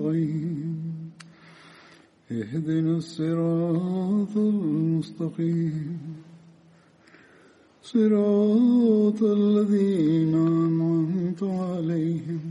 نستعين 0.00 1.10
اهدنا 2.30 2.96
الصراط 2.96 4.36
المستقيم 4.36 5.98
صراط 7.82 9.20
الذين 9.22 10.34
أنعمت 10.34 11.42
عليهم 11.42 12.44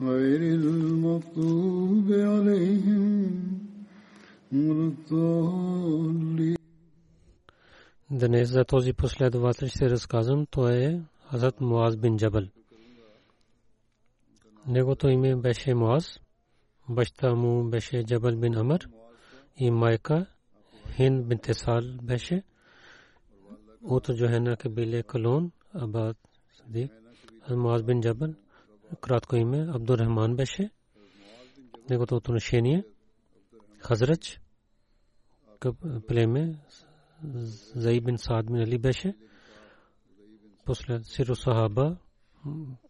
غير 0.00 0.40
المغضوب 0.60 2.06
عليهم 2.12 3.30
ولا 4.52 4.86
الضالين 4.92 6.56
Днес 8.10 8.48
за 8.48 8.64
този 8.64 8.92
последовател 8.92 9.68
ще 9.68 9.90
разказвам. 9.90 10.46
Той 10.46 10.74
е 10.74 11.00
Хазрат 11.30 11.60
Муаз 11.60 11.96
бин 11.96 12.16
Джабал. 12.16 12.42
Негото 14.66 15.08
име 15.08 15.36
беше 15.36 15.74
Муаз, 15.74 16.20
баща 16.89 17.35
му 17.35 17.69
беше 17.69 18.05
Джабал 18.05 18.35
бин 18.35 18.55
Амр 18.55 18.89
и 19.57 19.71
майка 19.71 20.25
Хин 20.95 21.23
бин 21.23 21.39
Тесал 21.39 21.81
беше 22.03 22.43
от 23.83 24.09
Джохена 24.17 24.57
кабиле 24.57 25.03
Калон, 25.03 25.51
Абад 25.73 26.17
Садик. 26.53 26.91
Муаз 27.49 27.83
бин 27.83 28.01
Джабал, 28.01 28.33
кратко 29.01 29.35
име 29.35 29.67
Абдуррахман 29.73 30.35
беше. 30.35 30.69
Негото 31.89 32.15
отношение 32.15 32.85
Хазрач 33.79 34.41
племе 36.07 36.59
Заид 37.75 38.03
бин 38.03 38.17
Саад 38.17 38.45
бин 38.45 38.61
Али 38.61 38.77
беше. 38.77 39.15
После 40.65 41.03
Сиро 41.03 41.35
Сахаба 41.35 41.97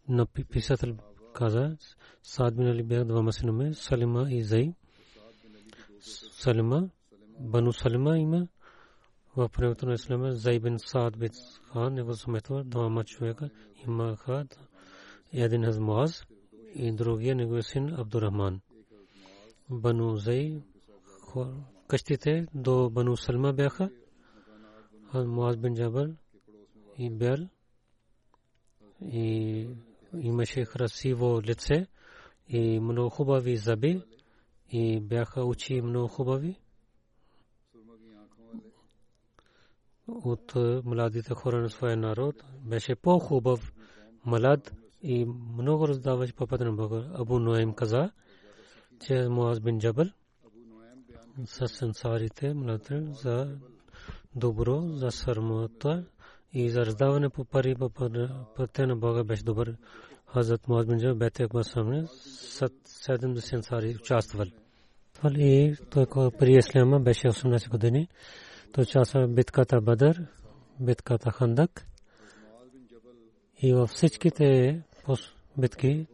на 0.08 0.26
писател 0.26 0.96
каза 1.38 1.76
Саад 2.22 2.56
бин 2.56 2.66
Али 2.66 2.82
бяха 2.82 3.04
двама 3.04 3.32
синове, 3.32 3.74
Салима 3.74 4.26
и 4.30 4.42
Зай. 4.42 4.74
Салима, 6.42 6.90
Бану 7.40 7.72
Салима 7.72 8.18
има 8.18 8.48
в 9.36 9.48
правото 9.48 9.86
на 9.86 9.94
Ислама 9.94 10.32
Зай 10.32 10.58
бин 10.58 10.78
Саад 10.78 11.18
бин 11.18 11.30
Хан, 11.72 11.94
него 11.94 12.14
самето 12.14 12.64
двама 12.64 13.04
човека 13.04 13.50
имаха 13.86 14.46
един 15.32 15.64
аз 15.64 15.78
Муаз 15.78 16.26
и 16.74 16.92
другия 16.92 17.34
неговия 17.34 17.62
син 17.62 17.94
Абдурахман. 17.94 18.60
Бану 19.70 20.16
Зай 20.16 20.62
къщите 21.88 22.46
до 22.54 22.90
Бану 22.90 23.16
Салма 23.16 23.52
бяха 23.52 23.90
Муаз 25.14 25.56
бин 25.56 25.74
Джабал 25.74 26.08
и 26.98 27.10
Бял 27.10 27.38
и 29.02 29.68
имаше 30.20 30.64
красиво 30.64 31.42
лице 31.42 31.86
и 32.48 32.80
много 32.80 33.10
хубави 33.10 33.56
зъби 33.56 34.02
и 34.70 35.00
бяха 35.00 35.44
очи 35.44 35.82
много 35.82 36.08
хубави 36.08 36.56
от 40.08 40.52
младите 40.84 41.34
хора 41.34 41.60
на 41.60 41.70
своя 41.70 41.96
народ 41.96 42.44
беше 42.64 42.94
по-хубав 42.94 43.72
млад 44.24 44.74
и 45.02 45.24
много 45.58 45.88
раздаваше 45.88 46.32
папата 46.32 46.64
на 46.64 46.72
Бога. 46.72 47.10
Абу 47.14 47.38
Ноем 47.38 47.72
каза, 47.72 48.10
че 49.06 49.28
Муаз 49.28 49.60
бин 49.60 49.78
Джабал 49.78 50.06
с 51.46 51.82
ансарите 51.82 52.54
младите 52.54 53.04
за 53.12 53.58
добро, 54.34 54.80
за 54.82 55.10
сърмота 55.10 56.04
и 56.52 56.70
за 56.70 56.86
раздаване 56.86 57.28
по 57.28 57.44
пари 57.44 57.74
по 57.74 57.90
пътя 58.56 58.86
на 58.86 58.96
Бога 58.96 59.24
беше 59.24 59.44
добър. 59.44 59.76
Хазрат 60.26 60.68
Муаз 60.68 60.86
бин 60.86 60.98
Джабал 60.98 61.16
бете 61.16 61.42
Акбар 61.42 61.62
самне 61.62 62.02
70 62.02 63.54
ансари 63.54 63.96
участвали. 64.00 64.52
И 65.24 65.76
той 65.90 66.06
при 66.38 66.52
Исляма 66.52 67.00
беше 67.00 67.28
18 67.28 67.70
години. 67.70 68.08
Той 68.72 68.82
участва 68.82 69.26
в 69.26 69.34
битката 69.34 69.80
Бадър, 69.80 70.26
битката 70.80 71.30
Хандак 71.30 71.86
и 73.62 73.74
във 73.74 73.90
всичките 73.90 74.80
битки 75.58 76.06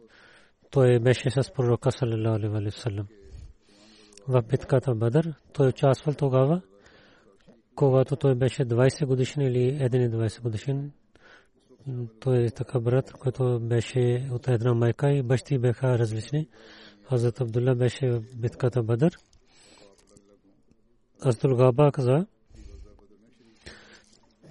той 0.71 0.99
беше 0.99 1.29
с 1.29 1.53
пророка 1.53 1.91
саллалаху 1.91 2.45
когато 7.75 8.15
той 8.15 8.35
беше 8.35 8.65
20 8.65 9.05
годишен 9.05 9.41
или 9.41 9.79
21 9.79 10.41
годишен. 10.41 10.91
Той 12.19 12.43
е 12.43 12.49
така 12.49 12.79
брат, 12.79 13.11
който 13.11 13.59
беше 13.59 14.27
от 14.31 14.47
една 14.47 14.73
майка 14.73 15.11
и 15.11 15.23
бащи 15.23 15.57
бяха 15.57 15.99
различни. 15.99 16.47
Хазрат 17.09 17.41
Абдулла 17.41 17.75
беше 17.75 18.09
в 18.09 18.23
битката 18.37 18.83
Бадър. 18.83 19.17
Аздул 21.25 21.55
Габа 21.55 21.91
каза, 21.91 22.25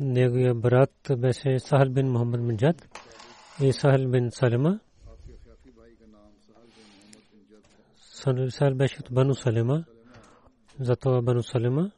неговия 0.00 0.54
брат 0.54 0.94
беше 1.18 1.58
Сахал 1.58 1.90
бин 1.90 2.10
Мухаммад 2.10 2.46
бин 2.46 2.56
Джад 2.56 2.88
и 3.62 3.72
Сахал 3.72 4.08
бин 4.08 4.30
Салима. 4.30 4.80
Сахал 8.50 8.74
беше 8.74 9.00
от 9.00 9.12
Бану 9.12 9.34
Салима, 9.34 9.84
затова 10.80 11.22
Бану 11.22 11.42
Салима 11.42 11.90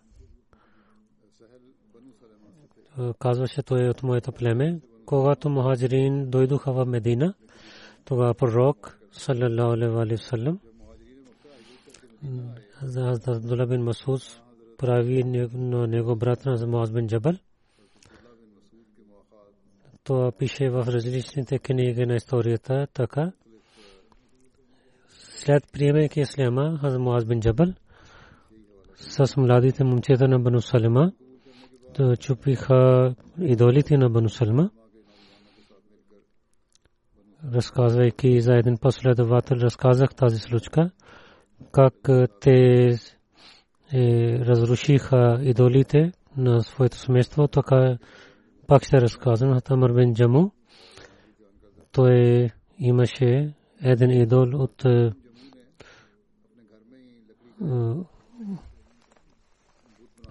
казваше 3.18 3.62
той 3.62 3.86
е 3.86 3.90
от 3.90 4.02
моето 4.02 4.32
племе. 4.32 4.80
Когато 5.06 5.50
мухаджирин 5.50 6.30
дойдоха 6.30 6.72
в 6.72 6.86
Медина, 6.86 7.34
тогава 8.04 8.34
пророк 8.34 8.98
саллалаху 9.12 9.72
алейхи 9.72 10.14
ва 10.14 10.18
саллям 10.18 10.58
за 12.82 13.18
Абдулла 13.26 13.66
бин 13.66 13.82
Масуд 13.82 14.22
прави 14.78 15.24
на 15.54 15.86
него 15.86 16.16
брат 16.16 16.44
на 16.44 16.66
Муаз 16.66 16.92
бин 16.92 17.06
Джабал. 17.06 17.34
Това 20.04 20.32
пише 20.32 20.70
в 20.70 20.84
различните 20.88 21.58
книги 21.58 22.06
на 22.06 22.14
историята 22.14 22.86
така. 22.92 23.32
След 25.08 25.62
приемайки 25.72 26.20
Исляма, 26.20 26.78
Хазрат 26.80 27.00
Муаз 27.00 27.24
бин 27.24 27.40
Джабал 27.40 27.68
с 28.96 29.36
младите 29.36 29.84
момчета 29.84 30.28
на 30.28 30.38
Бану 30.38 30.60
Салима 30.60 31.12
чупиха 32.18 33.14
идолите 33.40 33.96
на 33.96 34.10
Бану 34.10 34.28
Салима. 34.28 34.70
Разказвайки 37.52 38.40
за 38.40 38.54
един 38.54 38.78
последовател, 38.78 39.56
разказах 39.56 40.14
тази 40.14 40.38
случка, 40.38 40.90
как 41.72 41.94
те 42.40 42.90
разрушиха 44.40 45.38
идолите 45.42 46.12
на 46.36 46.60
своето 46.60 46.96
семейство, 46.96 47.48
така 47.48 47.98
пак 48.66 48.84
ще 48.84 49.00
разказвам. 49.00 49.60
Тамар 49.60 49.92
бин 49.92 50.14
Джаму, 50.14 50.50
той 51.92 52.50
имаше 52.78 53.54
един 53.82 54.10
идол 54.10 54.48
от 54.54 54.84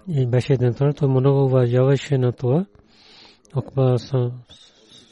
и 0.08 0.26
беше 0.26 0.52
един 0.52 0.74
той 0.74 1.08
много 1.08 1.44
уважаваше 1.44 2.18
на 2.18 2.32
това. 2.32 2.66
Окба 3.56 3.96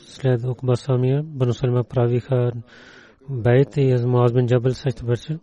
след 0.07 0.45
Окба 0.45 0.77
самия, 0.77 1.23
Бану 1.23 1.53
Салма 1.53 1.85
правиха 1.85 2.53
бейт 3.31 3.77
и 3.77 3.91
аз 3.91 4.05
Муаз 4.05 4.33
бин 4.33 4.47
Джабал 4.47 4.73
също 4.73 5.07
беше. 5.07 5.39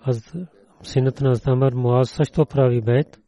Аз 0.00 0.34
синът 0.82 1.20
на 1.20 1.34
Амар 1.46 1.72
Муаз 1.72 2.10
също 2.10 2.46
прави 2.46 2.80
бейт. 2.80 3.20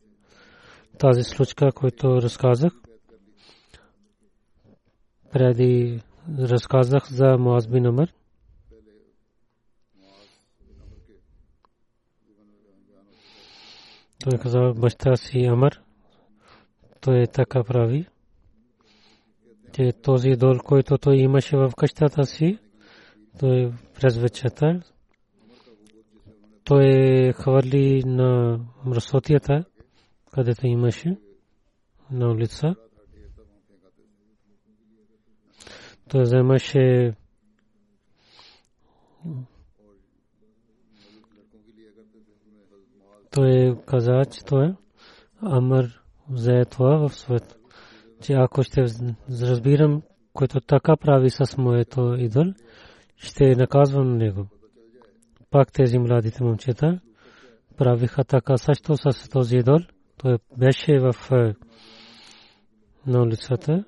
Тази 0.99 1.23
случка, 1.23 1.73
който 1.73 2.23
разказах, 2.23 2.73
преди 5.33 6.01
разказах 6.39 7.13
за 7.13 7.39
Муаз 7.39 7.69
бин 7.69 7.87
Амар. 7.87 8.09
Той 14.25 14.39
каза 14.39 14.73
баща 14.77 15.17
си 15.17 15.45
Амар. 15.45 15.73
Той 17.01 17.23
е 17.23 17.27
така 17.27 17.65
прави. 17.65 18.07
Че 19.73 19.93
този 20.03 20.31
дол, 20.31 20.59
който 20.59 20.99
той 20.99 21.17
имаше 21.17 21.57
в 21.57 21.73
къщата 21.77 22.25
си, 22.25 22.59
той 23.39 23.73
през 23.95 24.17
вечерта, 24.17 24.81
той 26.65 27.33
хвърли 27.33 28.03
на 28.07 28.61
мръсотията, 28.85 29.65
където 30.33 30.67
имаше 30.67 31.17
на 32.11 32.31
улица. 32.31 32.75
Той 36.09 36.23
вземаше 36.23 37.15
той 43.31 43.79
каза, 43.87 44.23
че 44.31 44.45
той 44.45 44.75
Амар 45.43 45.85
взе 46.31 46.65
това 46.71 47.09
в 47.09 47.15
свет. 47.15 47.57
Че 48.23 48.33
ако 48.33 48.63
ще 48.63 48.85
разбирам, 49.31 50.03
който 50.33 50.61
така 50.61 50.97
прави 50.97 51.31
с 51.31 51.57
моето 51.59 52.15
идол, 52.19 52.45
ще 53.17 53.57
наказвам 53.57 54.17
него. 54.17 54.47
Пак 55.51 55.73
тези 55.73 55.99
младите 55.99 56.45
момчета 56.45 57.01
правиха 57.77 58.25
така 58.25 58.57
също 58.57 58.97
с 58.97 59.29
този 59.29 59.57
идол. 59.57 59.79
Той 60.17 60.39
беше 60.57 60.99
в 60.99 61.15
на 63.07 63.23
улицата. 63.23 63.85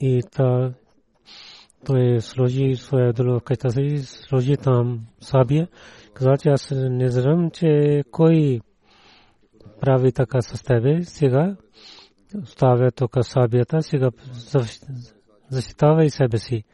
И 0.00 0.22
та 0.32 0.74
той 1.86 2.20
сложи 2.20 2.74
своя 2.76 3.12
идол 3.12 3.40
в 3.46 3.70
си, 3.70 3.98
сложи 3.98 4.56
там 4.56 5.00
сабия. 5.20 5.68
Каза, 6.14 6.36
че 6.42 6.48
аз 6.48 6.72
не 6.74 7.08
знам, 7.08 7.50
че 7.50 8.02
кой 8.10 8.60
прави 9.80 10.12
така 10.12 10.42
с 10.42 10.62
тебе 10.62 11.02
сега 11.02 11.56
оставя 12.42 12.90
тук 12.90 13.16
сабията, 13.22 13.82
сега 13.82 14.10
защитава 15.50 16.04
и 16.04 16.10
себе 16.10 16.38
си. 16.38 16.64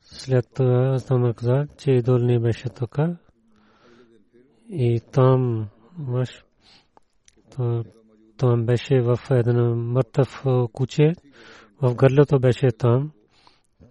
След 0.00 0.46
това 0.54 0.94
Азамар 0.94 1.34
каза, 1.34 1.66
че 1.78 1.90
идол 1.90 2.18
не 2.18 2.38
беше 2.38 2.68
тук. 2.68 2.98
И 4.68 5.00
там 5.12 5.68
мъж, 5.98 6.44
там 8.36 8.66
беше 8.66 9.00
в 9.00 9.18
един 9.30 9.56
мъртъв 9.74 10.44
куче, 10.72 11.12
в 11.82 11.94
гърлето 11.94 12.40
беше 12.40 12.68
там. 12.78 13.12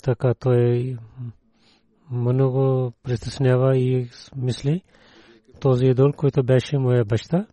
Така 0.01 0.33
той 0.33 0.97
много 2.11 2.91
притеснява 3.03 3.77
и 3.77 4.09
мисли, 4.35 4.81
този 5.59 5.85
идол, 5.85 6.11
който 6.11 6.43
беше 6.43 6.77
моя 6.77 7.05
баща, 7.05 7.47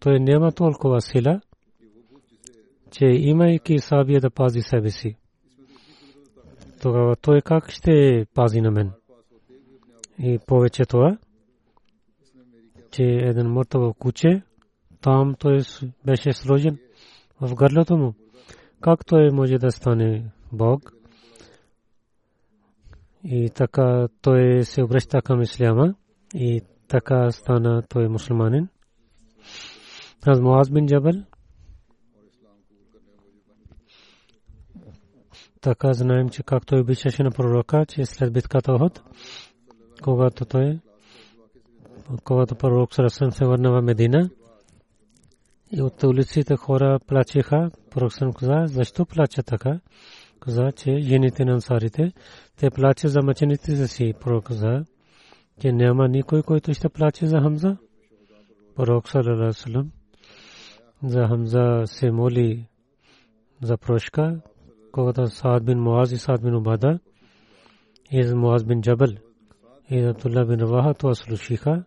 той 0.00 0.20
няма 0.20 0.52
толкова 0.52 1.00
сила, 1.00 1.40
че 2.90 3.04
имайки 3.04 3.78
сабия 3.78 4.20
да 4.20 4.30
пази 4.30 4.60
себе 4.60 4.90
си. 4.90 5.16
Тогава 6.82 7.16
той 7.16 7.40
как 7.40 7.70
ще 7.70 8.26
пази 8.34 8.60
на 8.60 8.70
мен? 8.70 8.92
И 10.18 10.38
повече 10.46 10.84
това, 10.84 11.18
че 12.90 13.02
един 13.02 13.46
мъртво 13.46 13.94
куче, 13.94 14.42
там 15.00 15.34
той 15.38 15.60
беше 16.06 16.32
сложен 16.32 16.78
в 17.40 17.54
гърлото 17.54 17.96
му. 17.96 18.14
Как 18.80 19.06
той 19.06 19.30
може 19.30 19.58
да 19.58 19.70
стане 19.70 20.30
Бог? 20.52 20.92
И 23.24 23.50
така 23.50 24.08
той 24.22 24.64
се 24.64 24.82
обръща 24.82 25.22
към 25.22 25.42
исляма 25.42 25.94
и 26.34 26.62
така 26.88 27.30
стана 27.30 27.82
той 27.88 28.08
мусулманин. 28.08 28.68
Аз 30.26 30.40
Муаз 30.40 30.70
бин 30.70 30.86
Джабал 30.86 31.14
така 35.64 35.92
знаем, 35.92 36.28
че 36.28 36.42
както 36.42 36.76
обичаше 36.76 37.22
на 37.22 37.30
пророка, 37.30 37.86
че 37.88 38.06
след 38.06 38.32
битката 38.32 38.72
Охот, 38.72 39.02
когато 40.02 40.44
той, 40.44 40.78
когато 42.24 42.54
пророк 42.54 42.94
Сарасан 42.94 43.32
се 43.32 43.44
върна 43.44 43.70
в 43.70 43.82
Медина, 43.82 44.30
и 45.72 45.82
от 45.82 46.02
улиците 46.02 46.56
хора 46.56 46.98
плачеха, 47.06 47.70
пророк 47.90 48.12
Сарасан 48.12 48.32
каза, 48.32 48.74
защо 48.74 49.06
плача 49.06 49.42
така? 49.42 49.80
Каза, 50.44 50.72
че 50.72 50.98
жените 50.98 51.44
на 51.44 51.52
ансарите, 51.52 52.12
те 52.56 52.70
плачат 52.70 53.10
за 53.10 53.22
мъчените 53.22 53.76
за 53.76 53.88
си. 53.88 54.14
Пророк 54.20 54.44
каза, 54.44 54.84
че 55.60 55.72
няма 55.72 56.08
никой, 56.08 56.42
който 56.42 56.74
ще 56.74 56.88
плаче 56.88 57.26
за 57.26 57.40
Хамза. 57.40 57.76
Пророк 58.76 59.08
Сарасан 59.08 59.90
за 61.02 61.28
Хамза 61.28 61.82
се 61.86 62.10
моли 62.10 62.66
за 63.62 63.76
прошка, 63.76 64.40
когато 64.92 65.26
Саад 65.26 65.64
бин 65.64 65.78
Муаз 65.78 66.12
и 66.12 66.18
Саад 66.18 66.42
бин 66.42 66.54
Убада 66.54 66.98
и 68.10 68.34
Муаз 68.34 68.64
бин 68.64 68.82
Джабал 68.82 69.08
и 69.90 69.98
Абдулла 69.98 70.44
бин 70.44 70.60
Раваха 70.60 70.94
това 70.94 71.14
слушиха. 71.14 71.84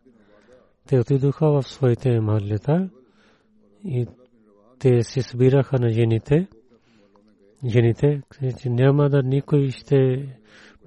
Те 0.87 0.99
отидоха 0.99 1.51
в 1.51 1.63
своите 1.63 2.19
махалета 2.19 2.89
и 3.85 4.07
те 4.79 5.03
се 5.03 5.21
събираха 5.21 5.79
на 5.79 5.89
жените. 5.89 6.47
Жените, 7.65 8.21
че 8.61 8.69
няма 8.69 9.09
да 9.09 9.23
никой 9.23 9.69
ще 9.71 10.27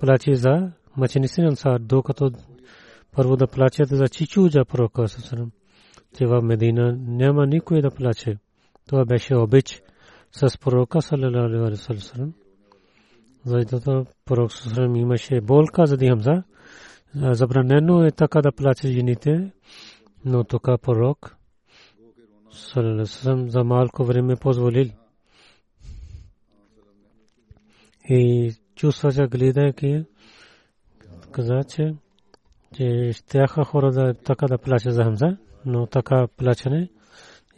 плаче 0.01 0.35
за 0.35 0.73
мъченици 0.97 1.41
на 1.41 1.79
докато 1.79 2.31
първо 3.13 3.37
да 3.37 3.47
плачат 3.47 3.89
за 3.89 4.09
чичуджа 4.09 4.65
пророка 4.65 5.09
Сасарам. 5.09 5.51
Че 6.19 6.27
в 6.27 6.43
Медина 6.43 6.97
няма 6.99 7.47
никой 7.47 7.83
да 7.83 7.91
плаче. 7.91 8.37
Това 8.87 9.05
беше 9.05 9.37
обич 9.37 9.83
с 10.33 10.59
пророка 10.59 11.03
саллалаху 11.03 11.67
алейхи 11.67 11.85
ва 11.89 12.01
саллям. 12.01 12.33
Защото 13.45 14.05
пророк 14.25 14.53
саллалаху 14.53 14.97
имаше 14.97 15.41
болка 15.41 15.87
за 15.87 15.99
Хамза. 15.99 16.43
Забранено 17.15 18.05
е 18.05 18.11
така 18.11 18.43
да 18.43 18.53
плаче 18.53 18.89
жените, 18.89 19.53
но 20.25 20.45
тук 20.45 20.69
пророк 20.83 21.37
саллалаху 22.51 23.49
за 23.49 23.65
малко 23.65 24.05
време 24.05 24.37
позволил. 24.37 24.91
И 28.11 28.53
чувства, 28.75 29.13
че 29.13 29.27
гледайки, 29.27 30.05
каза, 31.33 31.61
че 31.69 31.95
че 32.75 33.13
щяха 33.13 33.65
хора 33.65 33.93
да 33.93 34.15
така 34.15 34.47
да 34.47 34.59
плачат 34.59 34.95
за 34.95 35.05
Хамза, 35.05 35.37
но 35.65 35.87
така 35.87 36.27
плачене 36.37 36.91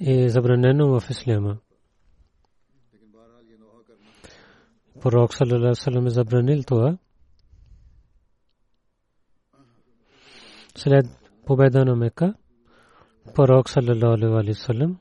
е 0.07 0.29
забранено 0.29 1.01
в 1.01 1.11
Исляма. 1.11 1.59
пророк 5.03 5.35
саллалаху 5.35 5.65
алейхи 5.65 5.69
вассалам 5.69 6.07
е 6.07 6.11
забранил 6.11 6.63
това. 6.63 6.99
След 10.77 11.07
победа 11.47 11.85
на 11.85 11.97
Мека, 11.97 12.35
пророк 13.35 13.69
саллалаху 13.69 14.37
алейхи 14.37 14.49
вассалам 14.49 14.99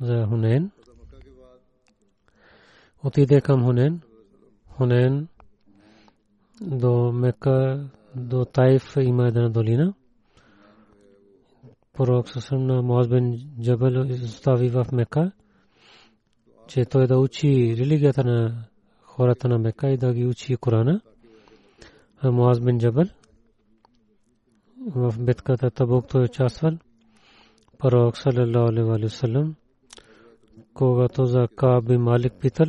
за 0.00 0.26
Хунейн 0.28 0.70
отиде 3.04 3.40
към 3.40 3.64
Хунейн. 3.64 4.00
Хунейн 4.78 5.28
до 6.60 7.12
Мека, 7.12 7.88
до 8.16 8.44
Тайф 8.44 8.96
има 9.00 9.28
една 9.28 9.48
долина. 9.48 9.94
Пророк 11.92 12.28
саллалаху 12.28 12.72
на 12.72 12.82
Муаз 12.82 13.08
бин 13.08 13.40
Джабал 13.62 14.00
остави 14.24 14.68
в 14.68 14.86
Мека, 14.92 15.32
че 16.68 16.84
той 16.84 17.06
да 17.06 17.18
учи 17.18 17.76
религията 17.78 18.24
на 18.24 18.64
хората 19.02 19.48
на 19.48 19.58
Мека 19.58 19.90
и 19.90 19.96
да 19.96 20.14
ги 20.14 20.26
учи 20.26 20.56
Корана. 20.56 21.00
Муаз 22.24 22.60
бин 22.60 22.78
Джабал 22.78 23.06
в 24.96 25.14
битката 25.24 25.70
Табук 25.70 26.08
той 26.08 26.24
участвал. 26.24 26.72
Пророк 27.78 28.16
саллалаху 28.18 28.68
алейхи 28.68 29.04
ва 29.04 29.08
саллям 29.08 29.54
когато 30.74 31.26
за 31.26 31.48
Кааб 31.56 31.84
бин 31.84 32.00
Малик 32.00 32.32
питал 32.40 32.66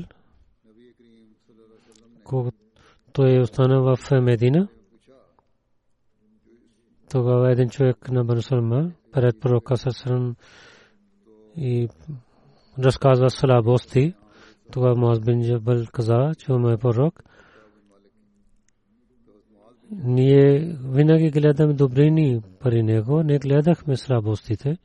той 3.14 3.40
остана 3.40 3.82
в 3.82 4.12
Медина. 4.22 4.68
Тогава 7.12 7.52
един 7.52 7.70
човек 7.70 8.12
на 8.12 8.26
Банусалма 8.26 8.92
пред 9.12 9.40
пророка 9.40 9.78
Сасрам 9.78 10.36
и 11.58 11.90
разказва 12.80 13.30
слабости 13.30 14.14
тогава 14.72 14.96
Муаз 14.96 15.20
бин 15.20 15.44
Джабал 15.44 15.86
каза, 15.94 16.32
че 16.38 16.52
ме 16.52 16.78
пророк. 16.78 17.24
Ние 19.92 20.78
винаги 20.84 21.32
гледаме 21.32 21.74
добрини 21.74 22.42
пари 22.60 22.84
него, 22.84 23.24
не 23.24 23.40
гледахме 23.40 23.98
слабостите. 23.98 24.78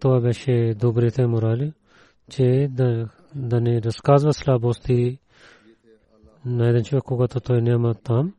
Това 0.00 0.20
беше 0.20 0.74
добрите 0.78 1.26
морали, 1.26 1.72
че 2.30 2.68
да, 2.70 3.08
да 3.34 3.60
не 3.60 3.82
разказва 3.82 4.32
слабости 4.32 5.18
на 6.44 6.68
един 6.68 6.84
човек, 6.84 7.04
когато 7.04 7.40
той 7.40 7.62
няма 7.62 7.94
там. 7.94 8.34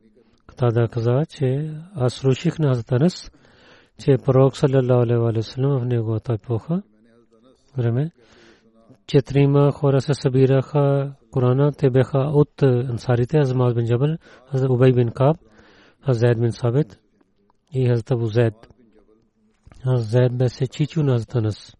Тада 0.56 0.88
каза, 0.88 1.22
че 1.30 1.74
аз 1.94 2.14
слушах 2.14 2.58
на 2.58 2.68
Хазатанас, 2.68 3.30
че 4.04 4.16
пророк 4.24 4.56
саллалаху 4.56 5.26
алейхи 5.26 5.60
ва 5.60 5.78
в 5.78 5.84
неговата 5.84 6.32
епоха 6.32 6.82
време 7.76 8.10
четирима 9.06 9.72
хора 9.72 10.00
се 10.00 10.14
събираха 10.14 11.12
Корана. 11.30 11.72
Те 11.72 11.90
бяха 11.90 12.18
от 12.18 12.62
ансарите, 12.62 13.38
Азмаз 13.38 13.74
бин 13.74 13.86
Джабал, 13.86 14.16
Хазрат 14.50 14.70
Убай 14.70 14.92
бин 14.92 15.10
Каб, 15.10 15.36
Хазрат 16.06 16.40
бин 16.40 16.52
Сабит 16.52 16.98
и 17.72 17.88
Хазрат 17.88 18.10
Абу 18.10 18.26
Зайд. 18.26 18.54
Хазрат 19.84 20.10
Зайд 20.10 20.36
беше 20.36 20.66
чичу 20.66 21.02
на 21.02 21.12
Хазрат 21.12 21.34
Анас. 21.34 21.76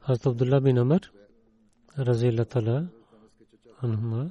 Хазрат 0.00 0.26
Абдулла 0.26 0.60
бин 0.60 0.78
Амр, 0.78 1.00
рази 1.98 2.28
Аллах 2.28 2.48
Тала, 2.48 2.88
анхума, 3.82 4.30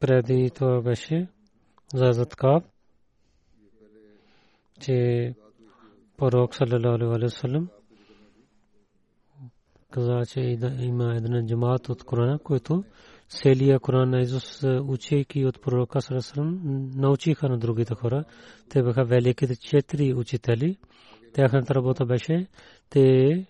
преди 0.00 0.50
това 0.54 0.80
беше 0.80 1.28
за 1.94 2.12
Заткаб, 2.12 2.64
че 4.80 5.34
пророк 6.16 6.54
саллалаху 6.54 7.14
алейхи 7.14 7.68
каза, 9.90 10.26
че 10.26 10.40
има 10.80 11.16
един 11.16 11.46
джамаат 11.46 11.88
от 11.88 12.04
Корана, 12.04 12.38
който 12.38 12.84
целия 13.28 13.80
Коран 13.80 14.10
на 14.10 14.20
Изус 14.20 14.64
учейки 14.64 15.44
от 15.44 15.62
пророка 15.62 16.00
Сарасрам 16.00 16.60
научиха 16.94 17.48
на 17.48 17.58
другите 17.58 17.94
хора. 17.94 18.24
Те 18.68 18.82
бяха 18.82 19.04
великите 19.04 19.56
четири 19.56 20.14
учители. 20.14 20.78
Тяхната 21.34 21.74
работа 21.74 22.06
беше, 22.06 22.46
те 22.90 23.46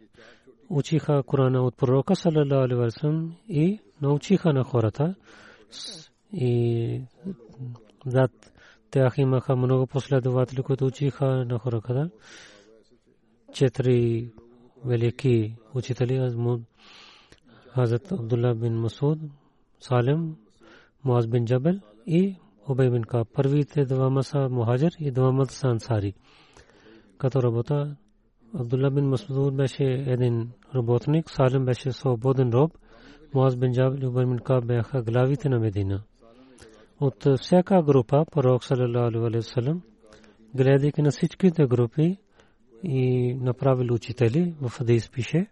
учиха 0.71 1.23
Корана 1.23 1.63
от 1.63 1.77
пророка 1.77 2.17
саллям 2.17 3.37
и 3.49 3.81
научиха 4.03 4.53
на 4.53 4.65
хората. 4.65 5.15
И 6.33 7.03
зад 8.07 8.53
тях 8.91 9.19
имаха 9.19 9.57
много 9.57 9.87
последователи, 9.87 10.63
които 10.63 10.87
учиха 10.87 11.27
на 11.45 11.59
хората. 11.59 12.11
Четири 13.53 14.31
велики 14.85 15.57
учители 15.75 16.19
Хазрат 17.75 18.13
Абдулла 18.13 18.55
бин 18.55 18.75
Масуд, 18.75 19.19
Салим, 19.81 20.37
Муаз 21.05 21.27
бин 21.27 21.45
Джабел 21.45 21.81
и 22.07 22.37
Убай 22.69 22.91
бин 22.91 23.03
Каб. 23.03 23.29
Първите 23.35 23.85
двама 23.85 24.23
са 24.23 24.49
мухаджир 24.49 24.91
и 25.01 25.11
двама 25.11 25.47
са 25.47 25.69
ансари. 25.69 26.15
Като 27.19 27.43
работа 27.43 27.97
Абдулла 28.55 28.91
бин 28.91 29.09
Масуд 29.09 29.57
беше 29.57 29.85
един 29.85 30.51
работник, 30.75 31.31
Салим 31.31 31.65
беше 31.65 31.93
свободен 31.93 32.51
роб, 32.51 32.79
Муаз 33.35 33.57
бин 33.57 33.73
Джабел 33.73 34.03
и 34.03 34.07
Убай 34.07 34.27
бин 34.27 34.39
Каб 34.39 34.67
бяха 34.67 35.03
главите 35.03 35.49
на 35.49 35.59
Медина. 35.59 36.03
От 37.01 37.27
всяка 37.41 37.83
група, 37.83 38.25
пророк 38.33 38.65
саллалаху 38.65 39.27
алейхи 39.27 39.37
ва 39.37 39.43
саллям, 39.43 39.83
гледайки 40.55 41.03
на 41.03 41.11
всичките 41.11 41.67
групи, 41.67 42.19
и 42.83 43.35
направил 43.35 43.95
учители 43.95 44.55
в 44.61 44.71
хадис 44.71 45.11
пише, 45.11 45.47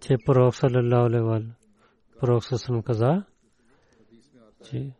че 0.00 0.16
пророк 0.26 0.54
саллалаху 0.56 1.06
алейхи 1.06 1.24
ва 1.24 1.42
пророк 2.20 2.44
саллаллаху 2.44 2.86
каза, 2.86 3.24
че 4.64 4.92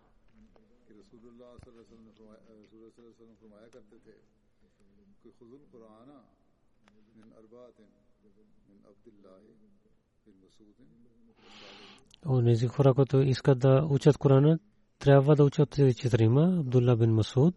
онези 12.26 12.66
хора, 12.66 12.94
които 12.94 13.20
искат 13.20 13.58
да 13.58 13.86
учат 13.90 14.18
Корана, 14.18 14.58
трябва 15.00 15.36
да 15.36 15.44
учат 15.44 15.70
четирима, 15.96 16.56
Абдулла 16.60 16.96
бин 16.96 17.14
Масуд, 17.14 17.54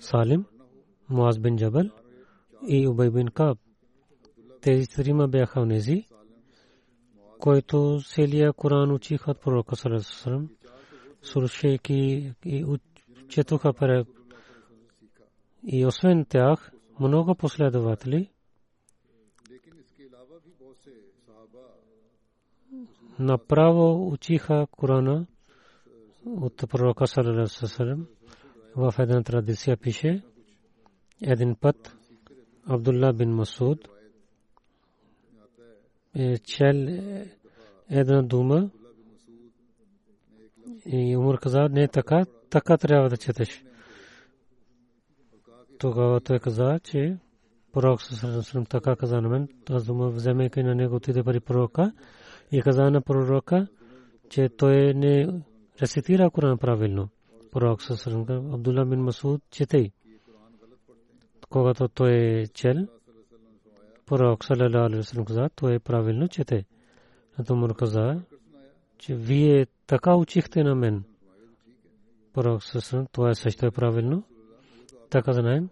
Салим, 0.00 0.44
Муаз 1.08 1.38
бин 1.38 1.56
Джабал– 1.56 1.90
и 2.66 2.88
Убай 2.88 3.10
бин 3.10 3.28
Каб. 3.28 3.58
Тези 4.60 4.86
трима 4.88 5.28
бяха 5.28 5.60
онези, 5.60 6.06
които 7.38 8.00
целия 8.06 8.52
Коран 8.52 8.92
учиха 8.92 9.30
от 9.30 9.40
пророка 9.40 9.76
Салесалам, 9.76 10.48
слушайки 11.22 12.32
и 12.44 12.78
четоха 13.28 13.72
пред 13.72 14.08
и 15.66 15.86
освен 15.86 16.24
тях 16.24 16.72
много 17.00 17.34
последователи. 17.34 18.30
Направо 23.18 24.08
учиха 24.08 24.66
Корана 24.70 25.26
от 26.26 26.64
пророка 26.70 27.06
Салесалам. 27.06 28.06
В 28.76 28.94
една 28.98 29.22
традиция 29.22 29.76
пише 29.76 30.22
един 31.20 31.56
път 31.60 31.96
Абдулла 32.66 33.12
бин 33.12 33.30
Масуд 33.30 33.88
е 36.14 36.38
чел 36.38 36.86
една 37.90 38.22
дума 38.22 38.70
и 40.86 41.16
Умар 41.16 41.38
каза, 41.38 41.68
не 41.70 41.88
така, 41.88 42.24
така 42.50 42.76
трябва 42.76 43.08
да 43.08 43.16
четеш. 43.16 43.64
Тогава 45.78 46.20
той 46.20 46.38
каза, 46.38 46.80
че 46.84 47.18
пророк 47.72 48.02
Сърсърм 48.02 48.66
така 48.66 48.96
каза 48.96 49.20
на 49.20 49.28
мен, 49.28 49.48
аз 49.70 49.86
дума 49.86 50.10
вземайки 50.10 50.62
на 50.62 50.74
него 50.74 50.96
отиде 50.96 51.24
пари 51.24 51.40
пророка 51.40 51.92
и 52.52 52.62
каза 52.62 52.90
на 52.90 53.02
пророка, 53.02 53.66
че 54.28 54.48
той 54.48 54.94
не 54.94 55.42
рецитира 55.82 56.30
Коран 56.30 56.58
правилно. 56.58 57.08
Пророк 57.52 57.82
Сърсърм 57.82 58.24
Абдулла 58.54 58.84
бин 58.84 59.00
Масуд 59.00 59.42
четей 59.50 59.90
когато 61.54 61.88
той 61.88 62.12
е 62.12 62.46
чел, 62.46 62.86
пророк 64.06 64.44
салалаху 64.44 64.78
алейхи 64.78 64.96
вассалам 64.96 65.24
каза, 65.24 65.48
той 65.56 65.74
е 65.74 65.78
правилно 65.78 66.28
чете. 66.28 66.64
А 67.38 67.54
му 67.54 67.74
каза, 67.74 68.22
че 68.98 69.14
вие 69.14 69.66
така 69.86 70.16
учихте 70.16 70.64
на 70.64 70.74
мен. 70.74 71.04
Пророк 72.32 72.62
салалаху 72.62 73.08
това 73.12 73.34
също 73.34 73.66
е 73.66 73.70
правилно. 73.70 74.24
Така 75.10 75.32
знаем. 75.32 75.68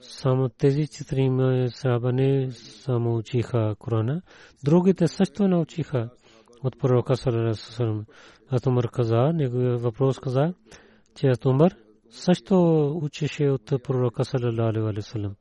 Само 0.00 0.48
тези 0.48 0.86
четирима 0.86 1.66
саба 1.68 2.12
не 2.12 2.50
само 2.52 3.16
учиха 3.16 3.74
Корана, 3.78 4.22
другите 4.64 5.08
също 5.08 5.48
научиха 5.48 6.10
от 6.64 6.78
пророка 6.78 7.16
салалаху 7.16 7.46
алейхи 7.46 7.62
вассалам. 7.66 8.06
Атумар 8.50 8.90
каза, 8.90 9.32
въпрос 9.78 10.18
каза, 10.18 10.54
че 11.14 11.26
Атумар 11.26 11.74
също 12.10 12.86
учеше 13.02 13.48
от 13.48 13.66
пророка 13.84 14.24
саллям. 14.24 15.34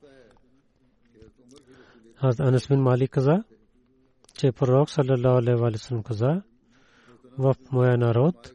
Аз 2.22 2.40
Анас 2.40 2.68
бин 2.68 2.80
Малик 2.80 3.12
каза, 3.12 3.44
че 4.38 4.52
пророк 4.52 4.90
саллям 4.90 6.04
каза 6.04 6.42
в 7.38 7.56
моя 7.72 7.98
народ 7.98 8.54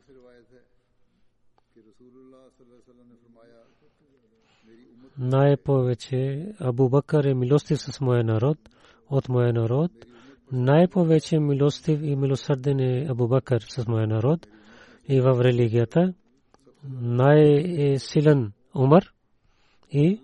най-повече 5.18 6.52
Абу 6.61 6.88
Бакър 6.88 7.25
е 7.25 7.35
милостив 7.35 7.78
с 7.80 8.00
моя 8.00 8.25
народ, 8.25 8.59
от 9.11 9.28
моя 9.28 9.52
народ, 9.52 9.90
най-повече 10.52 11.38
милостив 11.38 12.02
и 12.02 12.16
милосърден 12.16 12.80
е 12.80 13.06
Абу 13.10 13.28
Бакър 13.28 13.60
с 13.68 13.86
моя 13.88 14.06
народ 14.06 14.46
и 15.08 15.20
в 15.20 15.44
религията 15.44 16.14
най-силен 17.00 18.52
Умар 18.74 19.04
и 19.90 20.20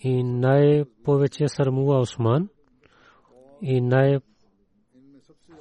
и 0.00 0.22
най-повече 0.22 1.48
сърмува 1.48 2.00
Осман 2.00 2.48
и 3.62 3.80
най 3.80 4.18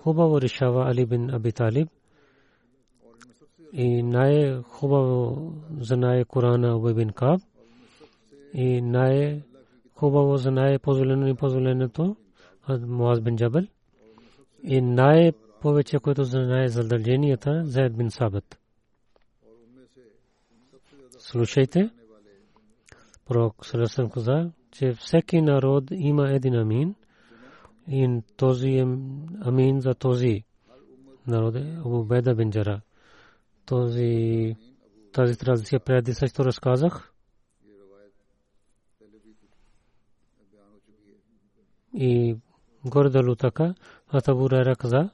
хубаво 0.02 0.42
решава 0.42 0.90
Али 0.90 1.06
бин 1.06 1.30
Аби 1.34 1.52
Талиб 1.52 1.90
и 3.74 4.04
най 4.04 4.62
хубаво 4.62 5.54
знае 5.80 6.26
Корана 6.26 6.78
Убай 6.78 6.94
бин 6.94 7.10
Каб 7.10 7.42
и 8.54 8.82
най 8.82 9.42
хубаво 9.96 10.38
знае 10.38 10.80
позволено 10.80 11.28
и 11.28 11.36
позволеното 11.36 12.16
Муаз 12.70 13.22
бин 13.22 13.38
Джабал 13.38 13.64
и 14.64 14.82
най 14.82 15.32
повече 15.62 16.00
който 16.00 16.24
знае 16.24 16.68
задълженията 16.68 17.62
Заед 17.66 17.98
бин 17.98 18.12
Сабат. 18.12 18.60
Слушайте, 21.20 21.90
пророк 23.26 23.66
Сарасан 23.66 24.10
каза, 24.10 24.52
че 24.72 24.94
всеки 24.94 25.42
народ 25.42 25.84
има 25.92 26.30
един 26.30 26.56
амин 26.56 26.96
и 27.88 28.22
този 28.38 28.86
амин 29.42 29.82
за 29.82 29.94
този 29.94 30.44
народ 31.28 31.56
е 31.56 31.78
Абу 31.86 32.04
Беда 32.04 32.36
бин 32.36 32.52
Джара. 32.52 32.82
Този 33.66 34.56
тази 35.12 35.38
традиция 35.38 35.80
преди 35.80 36.14
също 36.14 36.46
разказах. 36.46 37.14
И 41.94 42.38
горе-долу 42.90 43.36
така, 43.36 43.76
Атабу 44.12 44.50
Райра 44.50 44.76
каза, 44.76 45.10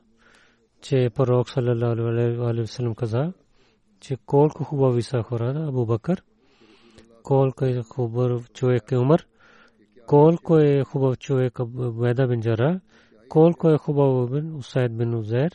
че 0.82 1.10
пророк 1.16 1.50
саллалаху 1.50 2.02
алейхи 2.02 2.38
ва 2.38 2.68
саллям 2.68 2.96
каза, 2.96 3.34
че 4.00 4.18
колко 4.26 4.64
хубави 4.64 5.02
са 5.02 5.24
хората, 5.24 5.60
Абу 5.60 5.86
Бакър, 5.86 6.24
колко 7.24 7.66
е 7.66 7.82
хубав 7.82 8.52
човек 8.52 8.92
е 8.92 8.98
Умар, 8.98 9.26
колко 10.08 10.58
е 10.58 10.84
хубав 10.84 11.18
човек 11.18 11.60
Беда 11.68 12.28
бин 12.28 12.42
Джара, 12.42 12.80
колко 13.30 13.70
е 13.70 13.78
хубав 13.78 14.32
бин 14.32 14.56
Усайд 14.56 14.98
бин 14.98 15.16
Узер, 15.16 15.52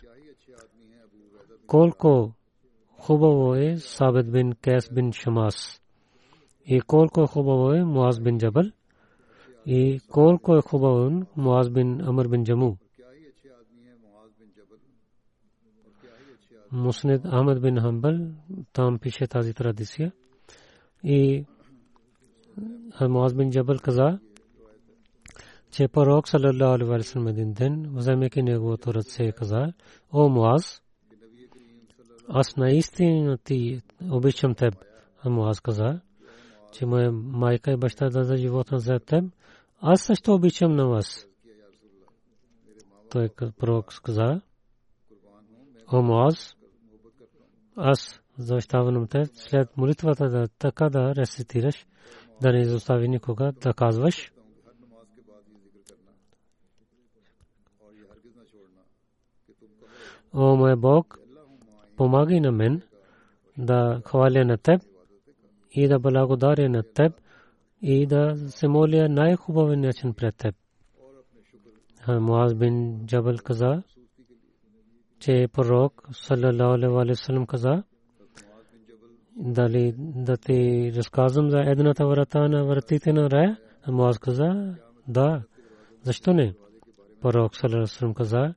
колко 1.66 2.32
хубаво 2.98 3.54
е 3.54 3.76
Сабет 3.76 4.32
бин 4.32 4.52
Кес 4.52 4.88
бин 4.92 5.12
Шамас 5.12 5.80
и 6.66 6.80
колко 6.80 7.26
хубаво 7.26 7.72
е 7.72 7.84
Муаз 7.84 8.20
бин 8.20 8.38
Джабал 8.38 8.64
и 9.66 10.00
колко 10.10 10.56
е 10.56 10.62
хубаво 10.62 11.26
Муаз 11.36 11.70
бин 11.70 12.00
Амр 12.00 12.28
бин 12.28 12.44
Джаму. 12.44 12.76
Муснед 16.72 17.22
Ахмед 17.24 17.62
бин 17.62 17.80
Хамбал 17.80 18.18
там 18.72 18.98
пише 18.98 19.26
тази 19.26 19.54
традиция 19.54 20.12
и 21.04 21.46
Муаз 23.00 23.34
бин 23.34 23.50
Джабал 23.50 23.78
каза 23.78 24.18
че 25.70 25.88
пророк 25.88 26.28
саллалаху 26.28 26.74
алейхи 26.74 26.90
ва 26.90 27.02
саллям 27.02 27.28
един 27.28 27.52
ден 27.52 27.90
вземайки 27.96 28.42
неговото 28.42 28.94
ръце 28.94 29.32
каза 29.32 29.72
о 30.12 30.28
Муаз 30.28 30.82
аз 32.28 32.56
наистина 32.56 33.38
ти 33.38 33.80
обичам 34.10 34.54
теб. 34.54 34.74
А 35.24 35.30
Муаз 35.30 35.60
каза, 35.60 36.00
че 36.72 36.86
моя 36.86 37.12
майка 37.12 37.72
и 37.72 37.76
баща 37.76 38.10
даде 38.10 38.36
живота 38.36 38.78
за 38.78 38.98
теб. 38.98 39.24
Аз 39.80 40.02
също 40.02 40.34
обичам 40.34 40.76
на 40.76 40.86
вас. 40.86 41.28
Той 43.10 43.28
пророк 43.58 44.00
каза, 44.02 44.40
о 45.92 46.02
Муаз, 46.02 46.56
аз 47.76 48.20
защавам 48.38 49.06
те 49.08 49.26
след 49.26 49.76
молитвата 49.76 50.28
да 50.28 50.48
така 50.48 50.88
да 50.88 51.14
рецитираш, 51.14 51.86
да 52.42 52.52
не 52.52 52.60
изостави 52.60 53.08
никога, 53.08 53.52
да 53.52 53.74
казваш. 53.74 54.32
О, 60.32 60.56
мой 60.56 60.76
Бог, 60.76 61.18
помагай 61.96 62.40
на 62.40 62.52
мен 62.52 62.82
да 63.58 64.02
хваля 64.06 64.44
на 64.44 64.58
теб 64.58 64.82
и 65.72 65.88
да 65.88 65.98
благодаря 65.98 66.68
на 66.68 66.82
теб 66.82 67.12
и 67.82 68.06
да 68.06 68.36
се 68.36 68.68
моля 68.68 69.08
най-хубавия 69.08 69.78
начин 69.78 70.14
пред 70.14 70.36
теб. 70.36 70.54
Муаз 72.08 72.54
бин 72.54 73.06
Джабал 73.06 73.36
каза, 73.44 73.82
че 75.18 75.48
пророк 75.52 76.08
саллалаху 76.12 76.98
алейхи 76.98 77.12
ва 77.12 77.16
саллям 77.16 77.46
каза, 77.46 77.82
дали 79.36 79.94
да 79.98 80.36
ти 80.36 80.92
разказвам 80.96 81.50
за 81.50 81.58
едната 81.60 82.06
врата 82.06 82.48
на 82.48 82.64
вратите 82.64 83.12
на 83.12 83.30
рая? 83.30 83.58
Муаз 83.88 84.18
каза, 84.18 84.74
да, 85.08 85.42
защо 86.02 86.32
не? 86.32 86.54
Пророк 87.20 87.56
саллалаху 87.56 87.76
алейхи 87.76 87.94
ва 87.94 87.98
саллям 87.98 88.14
каза, 88.14 88.54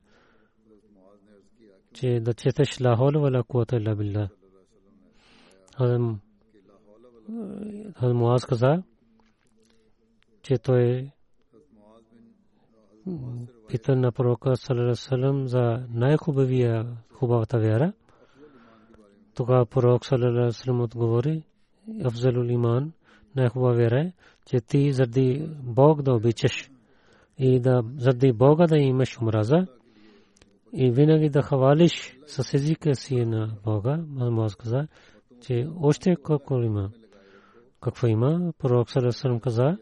че 1.92 2.20
да 2.20 2.34
четеш 2.34 2.80
ла 2.80 2.96
хаула 2.96 3.20
вала 3.20 3.44
кувата 3.44 3.76
илля 3.76 3.96
билlah. 3.96 4.28
Хазам 5.76 6.20
Муаз 8.02 8.46
каза, 8.46 8.82
че 10.42 10.58
той 10.58 11.10
пита 13.68 13.96
на 13.96 14.12
пророка 14.12 14.56
салам 14.94 15.48
за 15.48 15.86
най-хубавия 15.90 16.86
хубавата 17.12 17.58
вяра. 17.58 17.92
Тогава 19.34 19.66
пророк 19.66 20.04
салам 20.04 20.80
отговори, 20.80 21.42
Афзалул 22.04 22.44
иман, 22.44 22.92
най-хубава 23.36 23.72
вяра 23.72 24.00
е, 24.00 24.12
че 24.46 24.60
ти 24.60 24.92
заради 24.92 25.48
Бог 25.62 26.02
да 26.02 26.14
обичаш 26.14 26.70
и 27.38 27.60
да 27.60 27.82
заради 27.96 28.32
Бога 28.32 28.66
да 28.66 28.78
имаш 28.78 29.18
омраза 29.20 29.66
и 30.72 30.90
винаги 30.90 31.28
да 31.28 31.42
хвалиш 31.42 32.18
с 32.26 32.54
езика 32.54 32.94
си 32.94 33.24
на 33.24 33.56
Бога, 33.64 34.04
Мазмаз 34.08 34.56
каза, 34.56 34.88
че 35.40 35.68
още 35.80 36.16
какво 36.16 36.62
има. 36.62 36.90
Какво 37.80 38.06
има? 38.06 38.52
Пророк 38.58 38.90
Сарасарам 38.90 39.40
каза, 39.40 39.78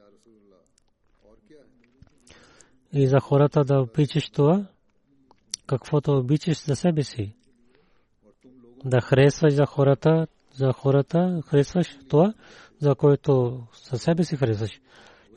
и 2.92 3.06
за 3.06 3.20
хората 3.20 3.64
да 3.64 3.80
обичаш 3.80 4.30
това, 4.30 4.66
каквото 5.66 6.12
обичаш 6.12 6.64
за 6.64 6.76
себе 6.76 7.02
си. 7.02 7.34
Да 8.84 9.00
харесваш 9.00 9.52
за 9.52 9.66
хората, 9.66 10.26
за 10.54 10.72
хората 10.72 11.40
харесваш 11.46 11.98
това, 12.08 12.34
за 12.78 12.94
което 12.94 13.62
за 13.90 13.98
себе 13.98 14.24
си 14.24 14.36
харесваш. 14.36 14.80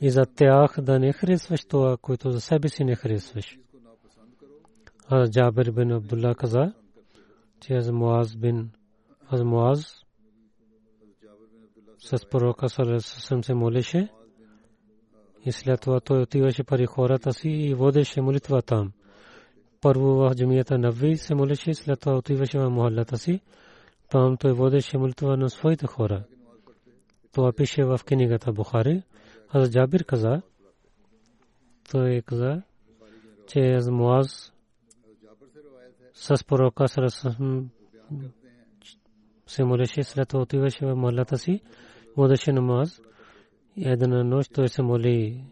И 0.00 0.10
за 0.10 0.26
тях 0.26 0.74
да 0.80 0.98
не 0.98 1.12
харесваш 1.12 1.64
това, 1.64 1.96
което 1.96 2.30
за 2.30 2.40
себе 2.40 2.68
си 2.68 2.84
не 2.84 2.96
харесваш. 2.96 3.58
Аз 5.08 5.30
Джабир 5.30 5.70
бин 5.70 5.92
Абдулла 5.92 6.34
каза, 6.34 6.72
че 7.60 7.74
аз 7.74 7.90
Муаз 7.90 8.36
бин 8.36 8.70
аз 9.28 9.42
Муаз 9.42 10.04
с 11.98 12.26
пророка 12.30 12.68
Салесъм 12.68 13.44
се 13.44 13.54
молеше 13.54 14.08
и 15.46 15.52
след 15.52 15.80
това 15.80 16.00
той 16.00 16.22
отиваше 16.22 16.64
пари 16.64 16.86
хората 16.86 17.32
си 17.32 17.48
и 17.48 17.74
водеше 17.74 18.20
молитва 18.20 18.62
там. 18.62 18.92
Първо 19.80 20.14
в 20.14 20.34
джамията 20.34 20.78
Нави 20.78 21.16
се 21.16 21.34
молеше, 21.34 21.74
след 21.74 22.00
това 22.00 22.16
отиваше 22.16 22.58
в 22.58 22.70
мухаллата 22.70 23.18
си. 23.18 23.40
Там 24.08 24.36
той 24.36 24.52
водеше 24.52 24.98
молитва 24.98 25.36
на 25.36 25.50
своите 25.50 25.86
хора. 25.86 26.24
Това 27.32 27.52
пише 27.52 27.84
в 27.84 28.00
книгата 28.06 28.52
Бухари. 28.52 29.02
Аз 29.48 29.70
Джабир 29.70 30.04
каза, 30.04 30.42
той 31.90 32.22
каза, 32.26 32.62
че 33.46 33.60
аз 33.60 33.90
Муаз 33.90 34.52
с 36.14 36.44
пророка 36.44 36.88
се 39.46 39.64
молеше, 39.64 40.02
след 40.02 40.28
това 40.28 40.42
отиваше 40.42 40.86
в 40.86 40.96
молята 40.96 41.38
си, 41.38 41.60
водеше 42.16 42.52
намаз. 42.52 43.00
Една 43.76 44.24
нощ 44.24 44.52
той 44.54 44.68
се 44.68 44.82
моли 44.82 45.44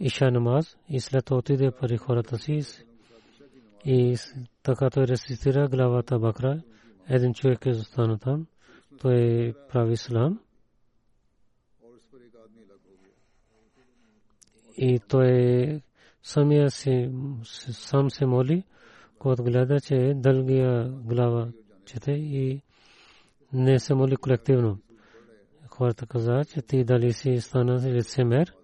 Иша 0.00 0.30
намаз 0.30 0.78
и 0.88 1.00
след 1.00 1.24
това 1.24 1.38
отиде 1.38 1.70
пари 1.70 1.96
хората 1.96 2.38
си 2.38 2.60
и 3.84 4.16
така 4.62 4.90
той 4.90 5.06
рецитира 5.06 5.68
главата 5.68 6.18
Бакра. 6.18 6.62
Един 7.08 7.34
човек 7.34 7.66
е 7.66 7.72
застана 7.72 8.18
там. 8.18 8.46
Той 9.00 9.54
прави 9.68 9.96
слам. 9.96 10.40
И 14.76 14.98
той 15.08 15.80
самия 16.22 16.70
се, 16.70 17.12
сам 17.72 18.10
се 18.10 18.26
моли 18.26 18.64
когато 19.18 19.44
гледа, 19.44 19.80
че 19.80 20.12
дългия 20.16 20.88
глава 20.88 21.48
чете 21.84 22.12
и 22.12 22.60
не 23.52 23.78
се 23.78 23.94
моли 23.94 24.16
колективно. 24.16 24.78
Хората 25.78 26.06
каза, 26.06 26.44
че 26.44 26.62
ти 26.62 26.84
дали 26.84 27.12
си 27.12 27.40
стана 27.40 27.90
лицемер, 27.90 28.54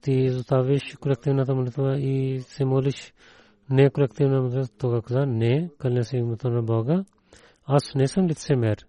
ти 0.00 0.12
изоставиш 0.12 0.96
колективната 1.00 1.54
молитва 1.54 1.98
и 1.98 2.40
се 2.40 2.64
молиш 2.64 3.12
не 3.70 3.90
колективна 3.90 4.40
молитва, 4.40 4.68
тогава 4.78 5.02
каза, 5.02 5.26
не, 5.26 5.70
кълня 5.78 6.04
си 6.04 6.16
името 6.16 6.50
на 6.50 6.62
Бога, 6.62 7.04
аз 7.66 7.94
не 7.94 8.08
съм 8.08 8.26
лицемер. 8.26 8.86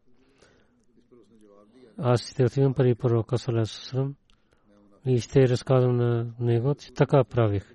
Аз 1.98 2.32
ще 2.32 2.46
отивам 2.46 2.74
пари 2.74 2.96
пророка 2.96 3.38
Салесусрам 3.38 4.16
и 5.06 5.20
ще 5.20 5.48
разказвам 5.48 5.98
на 5.98 6.34
него, 6.40 6.76
че 6.76 6.94
така 6.94 7.24
правих. 7.24 7.74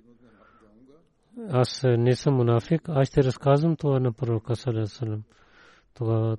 аз 1.49 1.83
не 1.83 2.15
съм 2.15 2.33
мунафик, 2.35 2.89
аз 2.89 3.07
ще 3.07 3.23
разказвам 3.23 3.75
това 3.75 3.99
на 3.99 4.13
пророка 4.13 4.55
Салесалам. 4.55 5.23
Тогава 5.93 6.37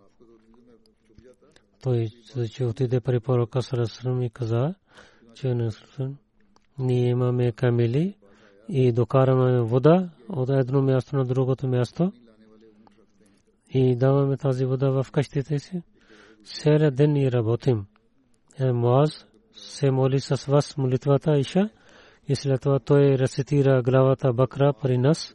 той 1.87 2.09
че 2.53 2.64
отиде 2.64 3.01
при 3.01 3.20
пророка 3.20 3.62
Салесалам 3.62 4.22
и 4.22 4.31
каза, 4.31 4.75
че 5.35 5.55
ние 6.79 7.09
имаме 7.09 7.53
камили 7.53 8.14
и 8.68 8.92
докараме 8.92 9.61
вода 9.61 10.11
от 10.29 10.49
едно 10.49 10.83
място 10.83 11.16
на 11.16 11.25
другото 11.25 11.68
място 11.68 12.12
и 13.70 13.96
даваме 13.96 14.37
тази 14.37 14.64
вода 14.64 14.90
в 14.90 15.07
къщите 15.12 15.59
си. 15.59 15.83
Целият 16.44 16.94
ден 16.94 17.16
и 17.16 17.33
работим. 17.33 17.87
Е, 18.59 18.72
Муаз 18.72 19.27
се 19.53 19.90
моли 19.90 20.20
с 20.20 20.46
вас 20.46 20.77
молитвата 20.77 21.38
Иша 21.38 21.68
и 22.29 22.37
след 22.37 22.61
това 22.61 22.79
той 22.79 23.18
рецитира 23.18 23.83
главата 23.83 24.33
Бакра 24.33 24.72
при 24.83 24.99
нас 24.99 25.35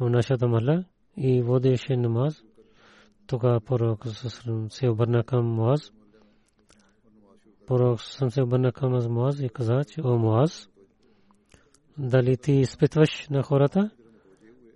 в 0.00 0.10
нашата 0.10 0.48
махла 0.48 0.84
и 1.16 1.42
водеше 1.42 1.96
намаз. 1.96 2.47
Тогава 3.28 3.60
пророк 3.60 4.06
се 4.70 4.88
обърна 4.88 5.24
към 5.24 5.46
Муаз. 5.46 5.92
Пророк 7.66 8.00
се 8.02 8.42
обърна 8.42 8.72
към 8.72 9.12
Муаз 9.12 9.40
и 9.40 9.48
каза, 9.48 9.84
че 9.84 10.00
о 10.00 10.18
Муаз, 10.18 10.68
дали 11.98 12.36
ти 12.36 12.52
изпитваш 12.52 13.28
на 13.30 13.42
хората? 13.42 13.90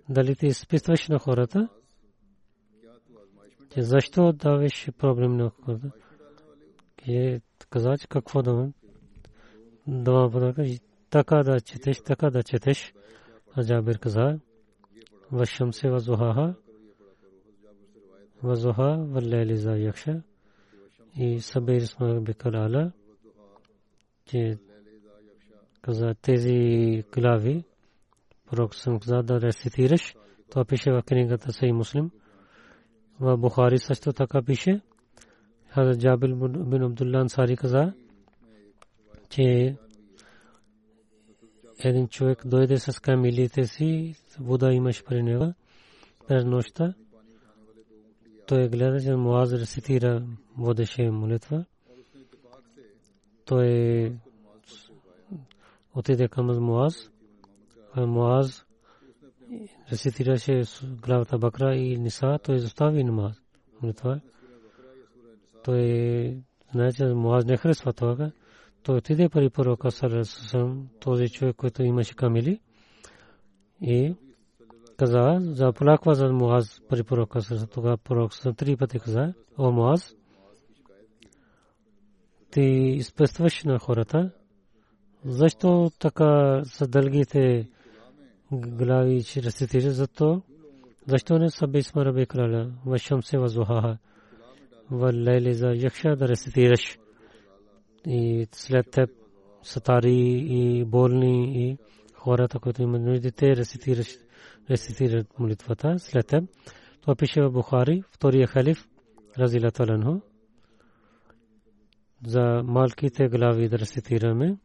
Дали 0.09 0.35
ти 0.35 0.47
изпитваш 0.47 1.07
на 1.07 1.19
хората? 1.19 1.69
Че 3.73 3.81
защо 3.81 4.33
даваш 4.33 4.89
проблем 4.97 5.37
на 5.37 5.49
хората? 5.49 5.91
Каза, 7.69 7.97
че 7.97 8.07
какво 8.07 8.41
да 8.41 8.71
да 9.87 10.53
така 11.09 11.43
да 11.43 11.61
четеш, 11.61 12.01
така 12.01 12.29
да 12.29 12.43
четеш. 12.43 12.93
А 13.55 13.63
Джабир 13.65 13.99
каза, 13.99 14.39
Вашам 15.31 15.73
се 15.73 15.89
вазухаха, 15.89 16.55
вазуха 18.43 18.97
валлели 18.97 19.57
за 19.57 19.77
якша 19.77 20.21
и 21.17 21.39
сабир 21.39 21.81
сма 21.81 22.21
бикалала, 22.21 22.91
че 24.25 24.57
каза 25.81 26.15
тези 26.21 27.03
глави, 27.13 27.63
пророк 28.49 28.75
съм 28.75 28.99
каза 28.99 29.23
да 29.23 29.41
рецитираш, 29.41 30.15
това 30.49 30.65
пише 30.65 30.91
в 30.91 31.03
книгата 31.03 31.53
Сей 31.53 31.71
Муслим. 31.71 32.11
В 33.19 33.37
Бухари 33.37 33.79
също 33.79 34.13
така 34.13 34.41
пише. 34.41 34.81
Хазрат 35.67 35.99
Джабил 35.99 36.35
бин 36.49 36.83
Абдулла 36.83 37.19
Ансари 37.19 37.57
каза, 37.57 37.93
че 39.29 39.75
един 41.83 42.07
човек 42.07 42.47
дойде 42.47 42.77
с 42.77 42.99
камилите 42.99 43.65
си, 43.65 44.15
вода 44.39 44.71
имаш 44.73 45.03
при 45.03 45.23
него 45.23 45.53
през 46.27 46.45
нощта. 46.45 46.93
Той 48.47 48.69
гледа, 48.69 49.01
че 49.01 49.15
Муаз 49.15 49.53
рецитира, 49.53 50.23
водеше 50.57 51.09
молитва. 51.11 51.65
Той 53.45 54.11
отиде 55.95 56.27
към 56.27 56.45
Муаз. 56.45 57.09
Муаз 57.97 58.65
рецитираше 59.91 60.61
главата 60.83 61.37
Бакра 61.37 61.75
и 61.75 61.97
Ниса, 61.97 62.39
той 62.43 62.55
изостави 62.55 63.03
намаз. 63.03 63.41
Молитва. 63.81 64.21
Той 65.63 66.43
знае, 66.71 66.91
че 66.91 67.05
Муаз 67.05 67.45
не 67.45 67.57
харесва 67.57 67.93
това 67.93 68.31
той 68.83 68.97
отиде 68.97 69.29
при 69.29 69.49
пророка 69.49 69.91
Сарасам, 69.91 70.87
този 70.99 71.29
човек, 71.29 71.55
който 71.55 71.83
имаше 71.83 72.15
камили, 72.15 72.59
и 73.81 74.15
каза, 74.97 75.37
заплаква 75.41 76.15
за 76.15 76.33
Муаз 76.33 76.81
при 76.89 77.03
пророка. 77.03 77.39
Тогава 77.73 77.97
пророк 77.97 78.33
Сарасам 78.33 78.55
три 78.55 78.77
пъти 78.77 78.99
каза, 78.99 79.33
о 79.57 79.71
Муаз, 79.71 80.15
ти 82.51 82.61
изпъстваш 82.97 83.63
на 83.63 83.79
хората, 83.79 84.31
защо 85.25 85.91
така 85.99 86.61
са 86.65 86.87
дългите 86.87 87.69
глави, 88.51 89.23
че 89.23 89.43
рецитираш, 89.43 89.93
зато? 89.93 90.41
Защо 91.07 91.37
не 91.37 91.49
са 91.49 91.67
бисма 91.67 92.05
раби 92.05 92.25
краля, 92.25 92.71
вашам 92.85 93.23
се 93.23 93.37
въздухаха, 93.37 93.97
валейли 94.91 95.53
за 95.53 95.67
якша 95.67 96.15
да 96.15 96.27
рецитираш. 96.27 96.99
И 98.07 98.47
след 98.51 98.91
теб 98.91 99.09
сатари 99.63 100.45
и 100.49 100.85
болни 100.85 101.63
и 101.63 101.77
хората, 102.13 102.59
които 102.59 102.81
имат 102.81 103.01
нуждите, 103.01 103.55
рецитират 104.69 105.39
молитвата 105.39 105.99
след 105.99 106.27
теб. 106.27 106.43
Това 107.01 107.15
пише 107.15 107.41
в 107.41 107.51
Бухари, 107.51 108.03
втория 108.11 108.47
халиф, 108.47 108.87
Разила 109.39 109.71
Таланху. 109.71 110.21
За 112.25 112.61
малките 112.63 113.27
глави 113.27 113.69
да 113.69 113.79
рецитираме. 113.79 114.57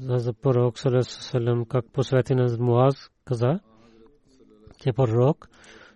За 0.00 0.32
пророк 0.32 0.78
Салам, 0.78 1.64
как 1.64 1.92
посвети 1.92 2.34
на 2.34 2.56
Муаз 2.58 3.10
каза, 3.24 3.60
че 4.82 4.92
пророк 4.92 5.48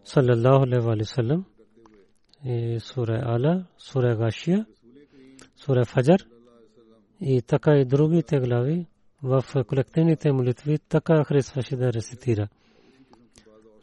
саллаллаху 0.05 0.65
алейhi 0.67 0.81
ва 0.81 1.05
саллям 1.05 1.45
и 2.45 2.79
сура 2.81 3.23
Ала, 3.25 3.67
сура 3.79 4.17
Гашия, 4.17 4.67
сура 5.57 5.85
Фаджар 5.85 6.21
и 7.21 7.43
така 7.43 7.77
и 7.77 7.85
другите 7.85 8.41
глави 8.41 8.87
в 9.23 9.45
колективните 9.67 10.33
молитви 10.33 10.79
така 10.79 11.25
харесваше 11.25 11.77
да 11.77 11.93
рецитира. 11.93 12.49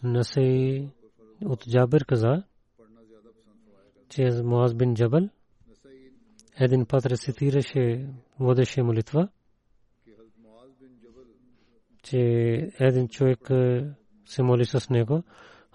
Насей 0.04 0.88
от 1.46 1.64
Джабир 1.70 2.06
каза, 2.06 2.44
че 4.10 4.30
Муаз 4.44 4.74
бин 4.74 4.96
Джабал 4.96 5.30
един 6.60 6.86
път 6.86 7.06
рецитираше, 7.06 8.08
водеше 8.40 8.84
молитва, 8.84 9.30
че 12.04 12.20
един 12.80 13.08
човек 13.08 13.40
се 14.26 14.44
моли 14.44 14.66
с 14.66 14.90
него, 14.90 15.24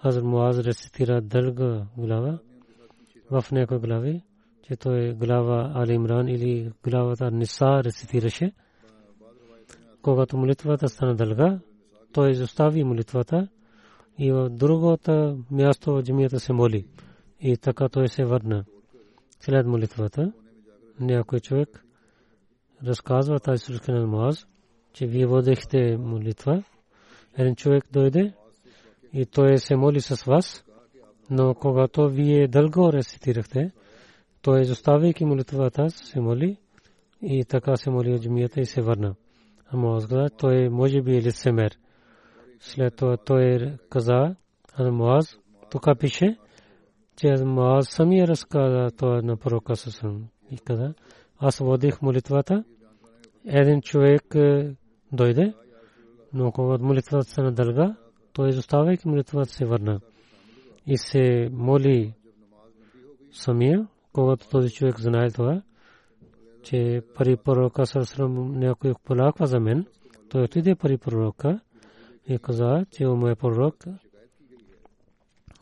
Хазр 0.01 0.21
Муаз 0.21 0.59
рецитира 0.59 1.21
дълга 1.21 1.87
глава 1.97 2.39
в 3.31 3.51
някои 3.51 3.79
глави 3.79 4.23
че 4.67 4.75
той 4.75 5.13
глава 5.13 5.71
Али 5.75 5.93
Имран 5.93 6.27
или 6.27 6.71
главата 6.83 7.31
Ниса 7.31 7.83
рецитираше. 7.83 8.51
Когато 10.05 10.37
молитвата 10.37 10.87
стана 10.89 11.15
дълга, 11.15 11.59
той 12.13 12.31
изостави 12.31 12.83
молитвата 12.83 13.47
и 14.17 14.31
в 14.31 14.49
другото 14.49 15.43
място 15.51 15.93
в 15.93 16.03
джамията 16.03 16.39
се 16.39 16.53
моли. 16.53 16.85
И 17.41 17.57
така 17.57 17.89
той 17.89 18.07
се 18.07 18.25
върна. 18.25 18.65
След 19.39 19.67
молитвата, 19.67 20.33
някой 20.99 21.39
човек 21.39 21.85
разказва 22.83 23.39
тази 23.39 23.63
случка 23.63 23.91
на 23.91 24.07
Муаз, 24.07 24.47
че 24.93 25.07
вие 25.07 25.25
водехте 25.25 25.97
молитва. 25.97 26.63
Един 27.37 27.55
човек 27.55 27.83
дойде 27.93 28.33
и 29.13 29.25
той 29.25 29.57
се 29.57 29.75
моли 29.75 30.01
с 30.01 30.23
вас, 30.23 30.65
но 31.29 31.53
когато 31.53 32.09
вие 32.09 32.47
дълго 32.47 32.93
рецитирахте, 32.93 33.71
той 34.41 34.61
изоставяйки 34.61 35.25
молитвата 35.25 35.89
се 35.89 36.19
моли 36.19 36.57
и 37.21 37.45
така 37.45 37.77
се 37.77 37.89
моли 37.89 38.13
от 38.13 38.21
джамията 38.21 38.61
и 38.61 38.65
се 38.65 38.81
върна. 38.81 39.15
Каза, 39.75 40.29
той 40.37 40.69
може 40.69 41.01
би 41.01 41.17
е 41.17 41.21
лицемер. 41.21 41.77
След 42.59 42.95
това 42.95 43.17
той 43.17 43.73
каза, 43.89 44.35
Муаз, 44.79 45.39
тук 45.71 45.99
пише, 45.99 46.37
че 47.15 47.35
Муаз 47.45 47.87
самия 47.89 48.27
разказа 48.27 48.91
това 48.97 49.21
на 49.21 49.37
пророка 49.37 49.75
Сасан. 49.75 50.27
И 50.51 50.57
каза, 50.57 50.93
аз 51.39 51.57
водих 51.57 52.01
молитвата, 52.01 52.63
един 53.45 53.81
човек 53.81 54.35
е, 54.35 54.75
дойде, 55.11 55.53
но 56.33 56.51
когато 56.51 56.83
молитвата 56.83 57.29
се 57.29 57.41
надълга, 57.41 57.95
той 58.33 58.49
изоставяйки 58.49 59.07
молитвата 59.07 59.49
се 59.49 59.65
върна. 59.65 59.99
И 60.87 60.97
се 60.97 61.49
моли 61.51 62.13
самия, 63.31 63.87
когато 64.13 64.49
този 64.49 64.69
човек 64.69 64.99
знае 64.99 65.31
това, 65.31 65.61
че 66.65 67.01
пари 67.15 67.37
пророка 67.37 67.85
Сарасрам 67.85 68.59
някой 68.59 68.93
полаква 69.03 69.47
за 69.47 69.59
мен, 69.59 69.85
той 70.29 70.43
отиде 70.43 70.75
пари 70.75 70.97
пророка 70.97 71.59
и 72.27 72.39
каза, 72.39 72.85
че 72.91 73.07
о 73.07 73.15
мой 73.15 73.35
пророк, 73.35 73.75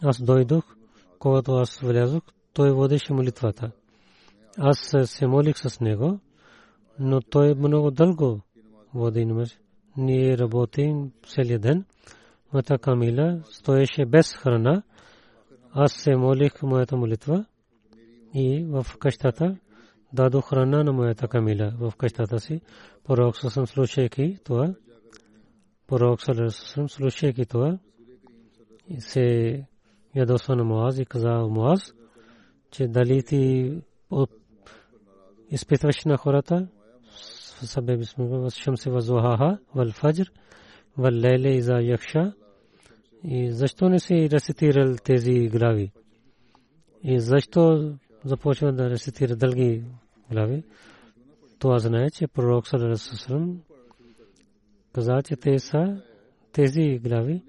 аз 0.04 0.24
дойдох, 0.24 0.76
когато 1.20 1.52
аз 1.52 1.80
влязох, 1.80 2.24
той 2.54 2.72
водеше 2.72 3.14
молитвата. 3.14 3.72
Аз 4.58 4.96
се 5.04 5.28
молих 5.28 5.58
с 5.58 5.80
него, 5.80 6.20
но 7.00 7.22
той 7.22 7.56
много 7.56 7.92
дълго 7.92 8.42
води 8.94 9.26
намаз. 9.26 9.60
Ние 9.98 10.38
работим 10.38 11.12
целият 11.28 11.62
ден. 11.62 11.86
Моята 12.54 12.78
камила 12.78 13.42
стоеше 13.52 14.06
без 14.06 14.34
храна. 14.34 14.84
Аз 15.72 15.94
се 15.94 16.16
молих 16.16 16.64
моята 16.64 16.98
молитва 16.98 17.46
и 18.34 18.66
в 18.70 18.86
къщата 19.00 19.58
дадох 20.13 20.49
храна 20.49 20.85
на 20.85 20.93
моята 20.93 21.29
камила 21.29 21.73
в 21.81 21.93
къщата 21.97 22.41
си. 22.41 22.61
Пророк 23.05 23.37
съм 23.37 23.67
слушайки 23.67 24.39
това. 24.45 24.75
пророк 25.87 26.23
Салерасусалам, 26.23 26.89
слушайки 26.89 27.47
това, 27.47 27.79
се 28.99 29.27
ядосва 30.17 30.57
на 30.57 30.65
Муаз 30.65 30.99
и 30.99 31.07
каза 31.07 31.29
Муаз, 31.29 31.95
че 32.71 32.89
дали 32.89 33.23
ти 33.23 33.73
изпитваш 35.51 36.05
на 36.05 36.17
хората, 36.17 36.69
سبب 37.65 37.99
بسم 38.01 38.23
الله 38.23 38.39
والشمس 38.39 38.87
وضحاها 38.87 39.59
والفجر 39.75 40.33
والليل 40.99 41.47
إذا 41.47 41.81
يخشى 41.81 42.25
и 43.25 43.53
защо 43.53 43.89
не 43.89 44.01
си 44.01 44.31
рецитирал 44.31 44.97
тези 45.05 45.49
глави? 45.49 45.93
И 47.03 47.21
защо 47.21 47.93
започва 48.25 48.73
да 48.73 48.91
рецитира 48.91 49.37
дълги 49.37 49.85
глави? 50.34 50.64
Това 51.60 51.80
знае, 51.80 52.10
че 52.10 52.28
пророк 52.28 52.68
Салерасусалам 52.68 53.62
каза, 54.94 55.22
че 55.26 55.36
те 55.36 55.60
са 55.60 56.02
тези 56.52 57.00
глави, 57.04 57.42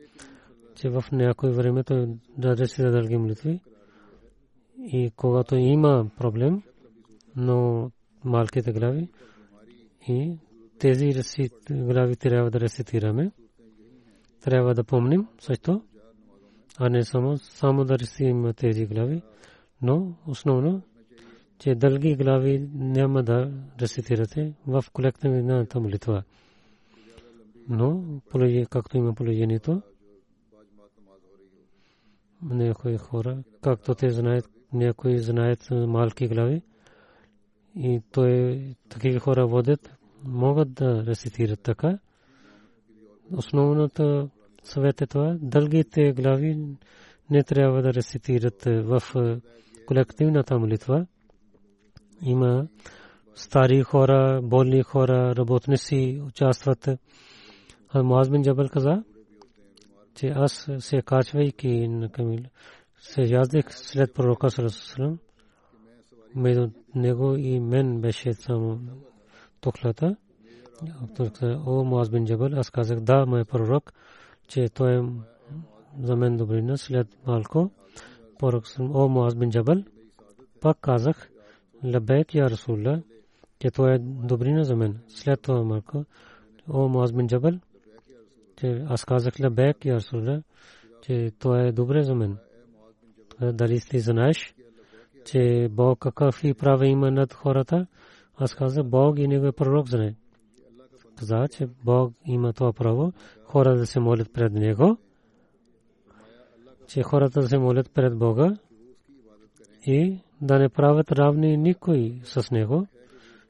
че 0.74 0.88
в 0.88 1.04
някой 1.12 1.50
време 1.50 1.84
той 1.84 2.08
да 2.38 2.56
рецитира 2.56 2.90
дълги 2.90 3.16
молитви. 3.16 3.60
И 4.78 5.10
когато 5.16 5.56
има 5.56 6.10
проблем, 6.18 6.62
но 7.36 7.90
малките 8.24 8.72
глави, 8.72 9.08
и 10.08 10.38
тези 10.78 11.12
глави 11.70 12.16
трябва 12.16 12.50
да 12.50 12.60
рецитираме. 12.60 13.32
Трябва 14.40 14.74
да 14.74 14.84
помним 14.84 15.26
също, 15.38 15.82
а 16.78 16.88
не 16.88 17.04
само, 17.04 17.38
само 17.38 17.84
да 17.84 17.98
рецитираме 17.98 18.52
тези 18.52 18.86
глави, 18.86 19.22
но 19.82 20.16
основно, 20.26 20.82
че 21.58 21.74
дълги 21.74 22.16
глави 22.16 22.68
няма 22.74 23.22
да 23.22 23.52
рецитирате 23.80 24.54
в 24.66 24.84
колективната 24.92 25.80
молитва. 25.80 26.22
Но, 27.68 28.20
както 28.70 28.96
има 28.96 29.14
положението, 29.14 29.82
някои 32.42 32.96
хора, 32.96 33.42
както 33.62 33.94
те 33.94 34.10
знаят, 34.10 34.50
някои 34.72 35.18
знаят 35.18 35.68
малки 35.70 36.28
глави, 36.28 36.62
и 37.76 38.00
той 38.12 38.60
такива 38.88 39.20
хора 39.20 39.46
водят, 39.46 39.96
могат 40.24 40.74
да 40.74 41.06
рецитират 41.06 41.60
така. 41.60 41.98
Основната 43.32 44.28
съвет 44.64 45.02
е 45.02 45.06
това, 45.06 45.36
дългите 45.40 46.12
глави 46.12 46.58
не 47.30 47.42
трябва 47.42 47.82
да 47.82 47.94
рецитират 47.94 48.62
в 48.64 49.02
колективната 49.86 50.58
молитва. 50.58 51.06
Има 52.26 52.66
стари 53.34 53.82
хора, 53.82 54.40
болни 54.42 54.82
хора, 54.82 55.36
работници 55.36 56.22
участват. 56.26 56.88
Муаз 57.94 58.30
бин 58.30 58.42
Джабал 58.42 58.68
каза, 58.68 59.04
че 60.14 60.26
аз 60.26 60.70
се 60.78 61.02
качвайки 61.02 61.88
на 61.88 62.08
камил, 62.08 62.44
се 62.98 63.22
яздех 63.22 63.64
след 63.68 64.14
пророка 64.14 64.50
Салесалам, 64.50 65.18
между 66.34 66.70
него 66.94 67.34
и 67.34 67.60
мен 67.60 68.00
беше 68.00 68.32
само 68.32 68.80
тухлата. 69.60 70.16
О, 71.42 71.84
Муаз 71.84 72.10
бин 72.10 72.26
Джабал, 72.26 72.58
аз 72.58 72.70
казах, 72.70 73.00
да, 73.00 73.26
мой 73.26 73.44
пророк, 73.44 73.92
че 74.48 74.68
той 74.68 74.98
е 74.98 75.02
за 76.02 76.16
мен 76.16 76.36
добрина. 76.36 76.76
След 76.76 77.08
малко, 77.26 77.70
пророк, 78.38 78.64
о, 78.80 79.08
Муаз 79.08 79.34
бин 79.34 79.50
Джабал, 79.50 79.82
пак 80.60 80.78
казах, 80.80 81.30
лабек 81.84 82.34
я 82.34 82.50
Расулла, 82.50 83.02
че 83.58 83.70
той 83.70 83.94
е 83.94 83.98
добрина 83.98 84.64
за 84.64 84.76
мен. 84.76 85.00
След 85.08 85.42
това 85.42 85.62
малко, 85.62 86.04
о, 86.68 86.88
Муаз 86.88 87.12
бин 87.12 87.28
Джабал, 87.28 87.52
че 88.56 88.84
аз 88.88 89.04
казах 89.04 89.34
лабек 89.40 89.84
я 89.84 89.94
Расулла, 89.94 90.42
че 91.02 91.32
той 91.38 91.66
е 91.66 91.72
добре 91.72 92.02
за 92.02 92.14
мен. 92.14 92.36
Дали 93.40 93.80
ти 93.80 93.98
знаеш, 93.98 94.54
че 95.24 95.68
Бог 95.70 95.98
какъв 95.98 96.44
и 96.44 96.54
право 96.54 96.84
има 96.84 97.10
над 97.10 97.32
хората. 97.32 97.86
Аз 98.36 98.54
казах, 98.54 98.84
Бог 98.84 99.18
и 99.18 99.28
негови 99.28 99.52
пророк 99.52 99.88
знае. 99.88 100.14
Каза, 101.16 101.48
че 101.48 101.66
Бог 101.84 102.12
има 102.26 102.52
това 102.52 102.72
право, 102.72 103.12
хора 103.44 103.76
да 103.76 103.86
се 103.86 104.00
молят 104.00 104.32
пред 104.32 104.52
Него, 104.52 104.96
че 106.86 107.02
хората 107.02 107.40
да 107.40 107.48
се 107.48 107.58
молят 107.58 107.90
пред 107.94 108.18
Бога 108.18 108.56
и 109.86 110.18
да 110.44 110.58
не 110.58 110.68
правят 110.68 111.12
равни 111.12 111.56
никой 111.56 112.20
с 112.24 112.50
Него. 112.50 112.86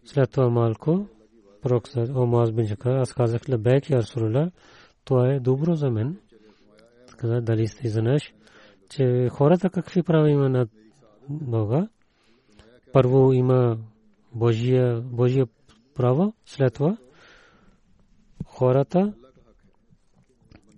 След 0.04 0.30
това 0.30 0.48
малко, 0.48 1.07
пророк 1.62 1.88
о 1.96 2.26
Муаз 2.26 2.52
бин 2.52 2.66
Шака, 2.66 2.90
аз 2.90 3.12
казах, 3.12 3.48
лебек 3.48 3.90
и 3.90 3.94
Арсурула, 3.94 4.50
това 5.04 5.33
е 5.33 5.40
добро 5.40 5.74
за 5.74 5.90
мен. 5.90 6.16
Каза, 7.16 7.40
дали 7.40 7.66
сте 7.66 7.88
знаеш, 7.88 8.35
че 8.90 9.28
хората 9.33 9.70
какви 9.70 10.02
права 10.02 10.30
има 10.30 10.48
над 10.48 10.68
Бога. 11.28 11.88
Първо 12.92 13.33
има 13.33 13.78
Божия, 14.35 15.00
Божия 15.00 15.46
право, 15.94 16.35
след 16.46 16.74
това 16.74 16.96
хората 18.46 19.14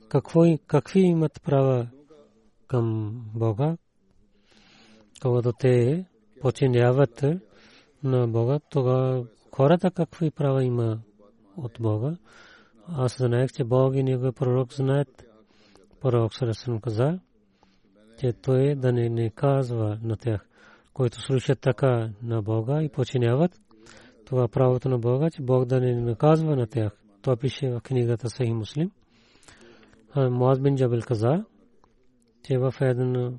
какво, 0.08 0.40
какви 0.66 1.00
имат 1.00 1.42
права 1.42 1.88
към 2.66 3.14
Бога, 3.34 3.76
когато 5.22 5.52
те 5.52 6.04
починяват 6.40 7.24
на 8.02 8.28
Бога, 8.28 8.60
тогава 8.70 9.26
хората 9.56 9.90
какви 9.90 10.30
права 10.30 10.64
има 10.64 10.98
от 11.56 11.72
Бога. 11.80 12.16
Аз 12.88 13.16
знаех, 13.18 13.52
че 13.52 13.64
Бог 13.64 13.94
и 13.94 14.02
Негови 14.02 14.32
пророк 14.32 14.72
знаят. 14.72 15.24
Пророк 16.00 16.34
Сарасан 16.34 16.80
каза, 16.80 17.20
че 18.20 18.32
той 18.32 18.74
да 18.74 18.92
не, 18.92 19.08
не 19.08 19.30
казва 19.30 19.98
на 20.02 20.16
тях, 20.16 20.46
които 20.94 21.20
слушат 21.20 21.60
така 21.60 22.10
на 22.22 22.42
Бога 22.42 22.82
и 22.82 22.88
починяват, 22.88 23.60
това 24.24 24.48
правото 24.48 24.88
на 24.88 24.98
Бога, 24.98 25.30
че 25.30 25.42
Бог 25.42 25.64
да 25.64 25.80
не 25.80 26.00
наказва 26.00 26.56
на 26.56 26.66
тях. 26.66 26.92
Това 27.22 27.36
пише 27.36 27.70
в 27.70 27.80
книгата 27.80 28.30
Сахи 28.30 28.52
Муслим. 28.52 28.90
Муаз 30.16 30.60
бин 30.60 30.76
Джабел 30.76 31.00
каза, 31.00 31.44
че 32.42 32.58
в 32.58 32.74
един 32.80 33.38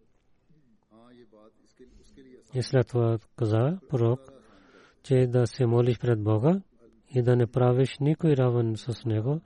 И 2.53 2.63
след 2.63 2.87
това 2.87 3.17
каза 3.35 3.77
пророк, 3.89 4.19
че 5.03 5.27
да 5.27 5.47
се 5.47 5.65
молиш 5.65 5.99
пред 5.99 6.23
Бога 6.23 6.61
и 7.15 7.21
да 7.21 7.35
не 7.35 7.47
правиш 7.47 7.97
никой 7.99 8.35
равен 8.37 8.73
с 8.77 9.05
него, 9.05 9.41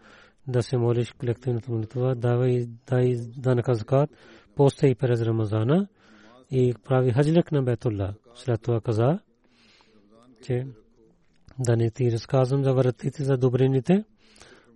да 0.47 0.63
се 0.63 0.77
молиш 0.77 1.11
колективната 1.11 1.71
молитва, 1.71 2.15
давай 2.15 2.65
дай 2.87 3.15
данъка 3.37 3.75
закат, 3.75 4.09
посте 4.55 4.87
и 4.87 4.95
през 4.95 5.21
Рамазана 5.21 5.87
и 6.51 6.73
прави 6.83 7.11
хаджлек 7.11 7.51
на 7.51 7.63
Бетулла. 7.63 8.13
След 8.35 8.61
това 8.61 8.81
каза, 8.81 9.19
че 10.41 10.67
да 11.59 11.77
не 11.77 11.91
ти 11.91 12.11
разказвам 12.11 12.63
за 12.63 12.73
вратите 12.73 13.23
за 13.23 13.37
добрините. 13.37 14.03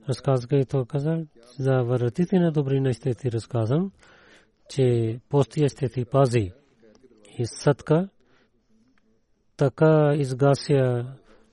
Разказка 0.10 0.56
и 0.56 0.66
то 0.66 0.86
каза, 0.86 1.26
за 1.60 1.84
вратите 1.84 2.40
на 2.40 2.52
добрина 2.52 2.94
ще 2.94 3.14
ти 3.14 3.32
разказвам, 3.32 3.92
че 4.70 5.20
постия 5.30 5.70
ще 5.70 5.90
ти 5.90 6.06
пази. 6.06 6.52
И 7.38 7.46
съдка 7.46 8.10
така 9.60 10.14
изгася 10.16 11.06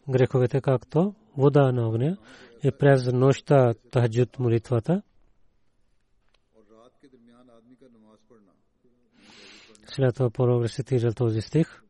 греховете, 0.08 0.60
както 0.60 1.14
вода 1.36 1.72
на 1.72 1.88
огня 1.88 2.16
и 2.64 2.70
през 2.78 3.12
нощта 3.12 3.74
тахджуд 3.90 4.38
молитвата. 4.38 5.02
След 9.86 10.14
това 10.14 10.30
пророк 10.30 10.64
рецитирал 10.64 11.12
този 11.12 11.40
стих. 11.40 11.82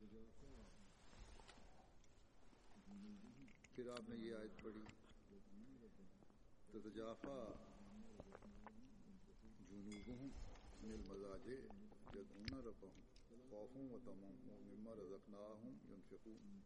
خوفوں 13.51 13.89
و 13.91 13.99
تمام 14.05 14.35
مما 14.67 14.95
رضقنا 14.95 15.45
ہوں 15.63 15.75
ینفقون۔ 15.91 16.57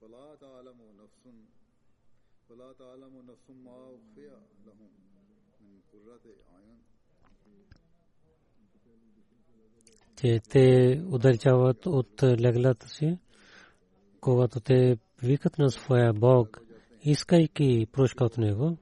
فلا 0.00 0.34
تعلم 0.40 0.80
و 0.80 0.92
نفسن 0.92 1.44
فلا 2.48 2.72
تعلم 2.72 3.16
و 3.16 3.22
نفسم 3.22 3.56
ما 3.56 3.76
اخفیا 3.88 4.38
لہم 4.66 4.88
من 5.60 5.78
قررت 5.90 6.26
آئین 6.26 6.80
че 10.16 10.40
те 10.50 11.00
سے 11.10 11.88
от 11.88 12.22
леглата 12.22 12.88
си, 12.88 13.18
когато 14.20 14.60
те 14.60 14.96
викат 15.22 15.58
на 15.58 15.70
своя 15.70 16.12
Бог, 16.12 16.60
искайки 17.02 17.86
прошка 17.92 18.24
от 18.24 18.38
Него, 18.38 18.76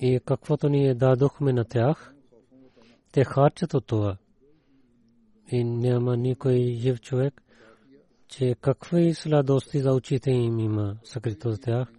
И 0.00 0.20
каквото 0.24 0.68
ние 0.68 0.94
дадохме 0.94 1.52
на 1.52 1.64
тях, 1.64 2.14
те 3.12 3.24
харчат 3.24 3.74
от 3.74 3.86
това. 3.86 4.16
И 5.50 5.64
няма 5.64 6.16
никой 6.16 6.74
жив 6.74 7.00
човек, 7.00 7.42
че 8.28 8.56
какви 8.60 9.14
сладости 9.14 9.80
за 9.80 9.92
очите 9.92 10.30
им 10.30 10.58
има 10.58 10.96
съкрито 11.04 11.50
за 11.50 11.60
тях. 11.60 11.92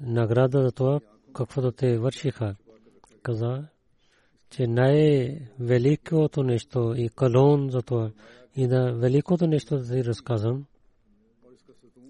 Награда 0.00 0.62
за 0.62 0.72
това, 0.72 1.00
каквото 1.34 1.72
те 1.72 1.98
вършиха. 1.98 2.56
Каза, 3.22 3.64
че 4.50 4.66
най-великото 4.66 6.42
нещо 6.42 6.94
и 6.96 7.08
колон 7.08 7.70
за 7.70 7.82
това 7.82 8.10
и 8.56 8.68
да 8.68 8.92
великото 8.92 9.46
нещо 9.46 9.78
да 9.78 9.84
ти 9.84 10.04
разказвам, 10.04 10.64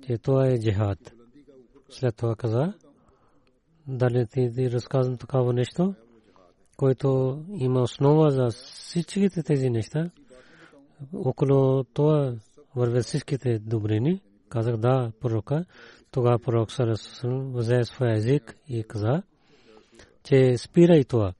че 0.07 0.18
това 0.18 0.46
е 0.46 0.61
джихад. 0.61 1.12
След 1.90 2.16
това 2.16 2.37
каза, 2.37 2.73
дали 3.90 4.26
ти, 4.26 4.70
разказвам 4.70 5.16
такава 5.16 5.53
нещо, 5.53 5.94
което 6.76 7.38
има 7.55 7.83
основа 7.83 8.31
за 8.31 8.48
всичките 8.50 9.42
тези 9.42 9.70
неща. 9.70 10.11
Около 11.14 11.85
това 11.85 12.35
вървят 12.76 13.05
всичките 13.05 13.59
добрини. 13.59 14.22
Казах 14.48 14.76
да, 14.76 15.12
пророка. 15.20 15.64
Тогава 16.11 16.38
пророк 16.38 16.72
Сарасусън 16.72 17.53
взе 17.53 17.85
своя 17.85 18.16
език 18.16 18.57
и 18.68 18.85
каза, 18.85 19.22
че 20.22 20.59
спирай 20.59 21.05
това. 21.05 21.33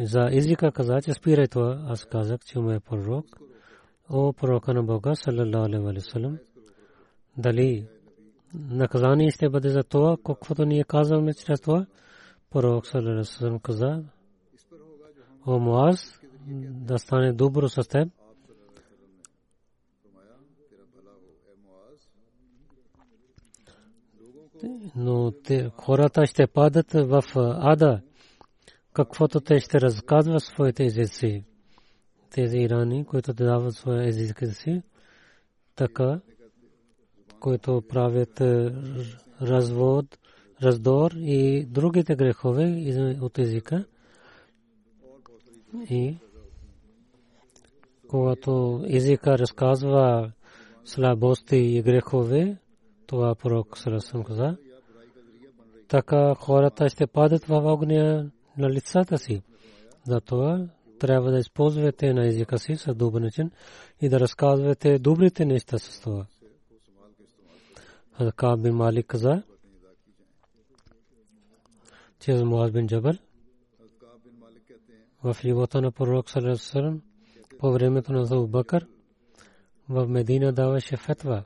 За 0.00 0.28
езика 0.32 0.72
каза, 0.72 1.00
че 1.04 1.12
спирай 1.12 1.48
това. 1.48 1.84
Аз 1.88 2.04
казах, 2.04 2.40
че 2.40 2.58
ме 2.58 2.80
пророк. 2.80 3.26
О, 4.10 4.32
пророка 4.32 4.74
на 4.74 4.82
Бога, 4.82 5.14
саллалаху 5.14 5.88
алейхи 5.88 6.38
дали 7.38 7.86
наказание 8.54 9.30
ще 9.30 9.48
бъде 9.48 9.68
за 9.68 9.82
това, 9.82 10.16
каквото 10.26 10.64
ние 10.64 10.84
казваме 10.84 11.34
чрез 11.34 11.60
това. 11.60 11.86
Пророк 12.50 12.86
саллалаху 12.86 13.60
каза, 13.60 14.02
о 15.46 15.58
Муаз, 15.58 16.20
да 16.86 16.98
стане 16.98 17.32
добро 17.32 17.68
с 17.68 17.88
теб. 17.88 18.08
Но 24.96 25.30
те, 25.30 25.70
хората 25.76 26.26
ще 26.26 26.46
падат 26.46 26.92
в 26.92 27.22
ада, 27.60 28.00
каквото 28.92 29.40
те 29.40 29.60
ще 29.60 29.80
разказват 29.80 30.42
своите 30.42 30.84
езици. 30.84 31.44
Тези 32.30 32.58
ирани, 32.58 33.04
които 33.04 33.32
дават 33.32 33.74
своя 33.74 34.08
език 34.08 34.42
си, 34.52 34.82
така 35.74 36.20
които 37.40 37.82
правят 37.88 38.40
е, 38.40 38.72
развод, 39.42 40.18
раздор 40.62 41.10
и 41.16 41.64
другите 41.64 42.16
грехове 42.16 42.94
от 43.20 43.38
езика. 43.38 43.84
И 45.90 46.16
когато 48.08 48.84
езика 48.88 49.38
разказва 49.38 50.32
слабости 50.84 51.56
и 51.56 51.82
грехове, 51.82 52.56
това 53.06 53.34
пророк 53.34 53.78
Сарасам 53.78 54.24
каза, 54.24 54.56
така 55.88 56.34
хората 56.34 56.88
ще 56.88 57.06
падат 57.06 57.44
в 57.44 57.72
огня 57.72 58.30
на 58.58 58.70
лицата 58.70 59.18
си. 59.18 59.42
Затова 60.06 60.66
трябва 60.98 61.30
да 61.30 61.38
използвате 61.38 62.12
на 62.12 62.26
езика 62.26 62.58
си 62.58 62.76
с 62.76 62.94
добър 62.94 63.20
начин 63.20 63.50
и 64.00 64.08
да 64.08 64.20
разказвате 64.20 64.98
добрите 64.98 65.44
неща 65.44 65.78
с 65.78 66.00
това. 66.00 66.26
Каб 68.18 68.60
бин 68.62 68.74
Малик 68.74 69.06
каза, 69.06 69.42
че 72.20 72.44
Муаз 72.44 72.70
бин 72.70 72.86
Джабал 72.88 73.12
в 75.24 75.36
живота 75.42 75.80
на 75.80 75.92
пророк 75.92 76.30
Салесалам 76.30 77.02
по 77.58 77.72
времето 77.72 78.12
на 78.12 78.22
Абу 78.22 78.46
Бакър 78.46 78.86
в 79.88 80.06
Медина 80.08 80.52
даваше 80.52 80.96
фетва. 80.96 81.44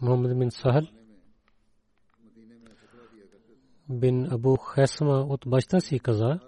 Мухаммад 0.00 0.38
бин 0.38 0.50
Сахал 0.50 0.86
бин 3.88 4.32
Абу 4.32 4.56
Хесма 4.56 5.20
от 5.20 5.40
баща 5.46 5.80
си 5.80 5.98
каза, 5.98 6.40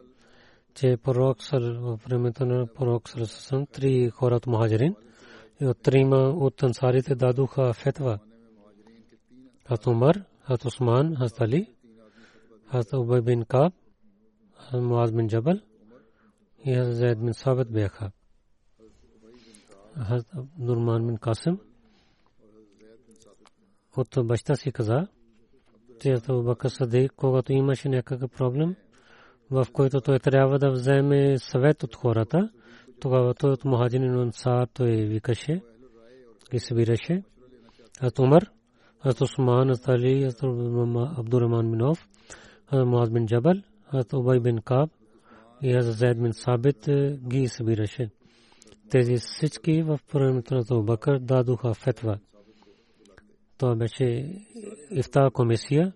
че 0.74 0.96
пророк 0.96 1.42
в 1.52 2.00
времето 2.06 2.46
на 2.46 2.66
пророк 2.66 3.08
Салесалам 3.08 3.66
три 3.66 4.10
хора 4.10 4.36
от 4.36 4.46
Мухаджирин 4.46 4.94
и 5.60 5.66
от 5.66 5.82
трима 5.82 6.16
от 6.16 6.62
ансарите 6.62 7.14
дадоха 7.14 7.72
фетва– 7.72 8.18
حضرت 9.69 9.87
عمر 9.87 10.15
حضرت 10.47 10.65
عثمان 10.65 11.15
حضرت 11.15 11.41
علی 11.41 11.63
حضرت 12.71 12.93
عبی 12.93 13.19
بن 13.21 13.41
کاب 13.43 13.71
حضرت 14.67 14.83
معاذ 14.83 15.11
بن 15.11 15.27
جبل 15.27 15.57
یہ 16.65 16.79
حضرت 16.81 16.95
زید 16.95 17.17
بن 17.19 17.31
ثابت 17.31 17.67
بیخا 17.67 18.07
حضرت 20.07 20.25
عبدالرحمان 20.35 21.07
بن 21.07 21.15
قاسم 21.15 21.55
от 23.97 24.27
баща 24.27 24.55
си 24.55 24.71
каза, 24.71 25.07
че 26.01 26.15
Бакър 26.29 26.69
Садик, 26.69 27.13
когато 27.15 27.53
имаше 27.53 27.89
някакъв 27.89 28.31
проблем, 28.31 28.75
в 29.51 29.67
който 29.73 30.01
той 30.01 30.19
трябва 30.19 30.59
да 30.59 30.71
вземе 30.71 31.37
съвет 31.37 31.83
от 31.83 31.95
хората, 31.95 32.49
тогава 32.99 33.33
той 33.33 33.51
от 33.51 33.65
Мухаджин 33.65 34.03
и 34.03 34.07
Ансар 34.07 34.67
той 34.73 34.91
викаше 34.91 35.61
и 36.53 36.59
събираше. 36.59 37.23
Аз 38.01 38.19
Умар 38.19 38.51
حضرت 39.01 39.21
عثمان 39.21 39.69
حضرت 39.69 39.89
علی 39.89 40.25
حضرت 40.25 40.43
عبدالرحمان 41.19 41.71
بن 41.71 41.81
عوف 41.81 42.07
حضرت 42.67 42.87
معاذ 42.87 43.09
بن 43.09 43.25
جبل 43.25 43.61
حضرت 43.89 44.15
عبی 44.15 44.39
بن 44.39 44.57
کعب 44.59 44.89
и 45.61 45.77
حضرت 45.77 45.95
زید 45.95 46.17
بن 46.17 46.31
ثابت 46.31 46.89
ги 47.27 47.47
събираше. 47.47 48.09
Тези 48.89 49.17
всички 49.17 49.81
в 49.81 49.99
времето 50.13 50.55
на 50.55 50.63
Абубакър 50.71 51.19
дадоха 51.19 51.73
фетва. 51.73 52.19
Това 53.57 53.75
беше 53.75 54.35
ифта 54.91 55.29
комисия 55.33 55.93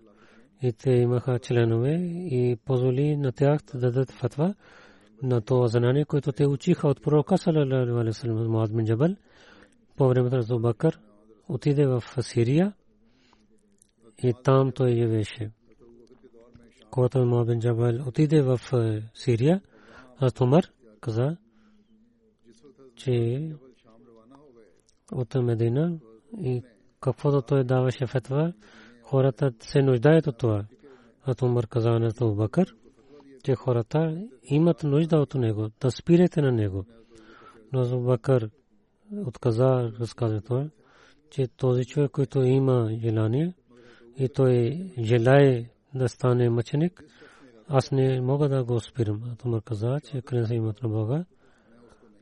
и 0.62 0.72
те 0.72 0.90
имаха 0.90 1.38
членове 1.38 1.92
и 2.30 2.56
позволи 2.64 3.16
на 3.16 3.32
тях 3.32 3.60
да 3.72 3.78
дадат 3.78 4.10
фетва 4.12 4.54
на 5.22 5.40
това 5.40 5.66
знание, 5.68 6.04
което 6.04 6.32
те 6.32 6.46
учиха 6.46 6.88
от 6.88 7.02
пророка 7.02 7.38
салалаху 7.38 8.02
и 14.23 14.33
там 14.43 14.71
той 14.71 14.89
явеше. 14.89 15.51
Когато 16.91 17.25
Муабин 17.25 17.59
Джабал 17.59 18.07
отиде 18.07 18.41
в 18.41 18.59
Сирия, 19.13 19.61
аз 20.19 20.41
Умар 20.41 20.63
каза, 21.01 21.37
че 22.95 23.49
от 25.11 25.35
Медина 25.35 25.99
и 26.41 26.63
каквото 26.99 27.41
той 27.41 27.63
даваше 27.63 28.07
фетва, 28.07 28.53
хората 29.03 29.53
се 29.59 29.81
нуждаят 29.81 30.27
от 30.27 30.37
това. 30.37 30.65
Аз 31.23 31.41
Умар 31.41 31.67
каза 31.67 31.89
на 31.89 32.11
Бакър, 32.35 32.75
че 33.43 33.55
хората 33.55 34.27
имат 34.43 34.83
нужда 34.83 35.17
от 35.17 35.35
него, 35.35 35.69
да 35.81 35.91
спирате 35.91 36.41
на 36.41 36.51
него. 36.51 36.85
Но 37.73 37.81
Абу 37.81 37.99
Бакър 37.99 38.49
отказа 39.25 39.91
разказа 39.99 40.41
това, 40.41 40.69
че 41.29 41.47
този 41.47 41.85
човек, 41.85 42.11
който 42.11 42.41
има 42.41 42.89
желание, 43.01 43.53
и 44.17 44.29
той 44.29 44.85
желае 44.99 45.69
да 45.95 46.09
стане 46.09 46.49
мъченик, 46.49 47.03
аз 47.67 47.91
не 47.91 48.21
мога 48.21 48.49
да 48.49 48.63
го 48.63 48.79
спирам. 48.79 49.35
Тумар 49.37 49.61
каза, 49.61 49.99
че 50.11 50.21
крен 50.21 50.51
имат 50.51 50.83
на 50.83 50.89
Бога, 50.89 51.25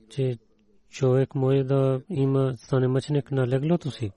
че 0.10 0.38
човек 0.90 1.36
може 1.36 1.64
да 1.64 2.02
има 2.10 2.54
стане 2.58 2.88
мъченик 2.88 3.32
на 3.32 3.48
леглото 3.48 3.92
си. 3.92 4.12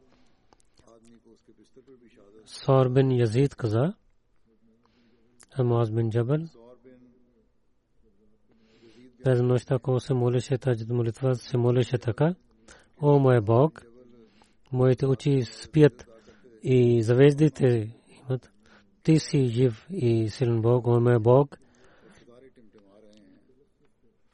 Сар 2.46 2.88
бин 2.88 3.10
Язид 3.10 3.54
каза, 3.54 3.94
Амаз 5.58 5.90
бин 5.90 6.10
Джабал, 6.10 6.38
през 9.24 9.42
нощта, 9.42 9.78
когато 9.78 10.04
се 10.04 10.14
молеше 10.14 10.58
тази 10.58 10.92
молитва, 10.92 11.34
се 11.34 11.56
молеше 11.56 11.98
така, 11.98 12.34
О, 13.02 13.18
мой 13.18 13.40
Бог, 13.40 13.82
моите 14.72 15.06
очи 15.06 15.42
спят 15.44 16.07
и 16.62 17.02
звездите 17.02 17.90
имат. 18.20 18.50
Ти 19.02 19.18
си 19.18 19.46
жив 19.46 19.86
и 19.90 20.28
силен 20.30 20.60
Бог, 20.60 20.86
он 20.86 21.02
ме 21.02 21.18
Бог, 21.18 21.58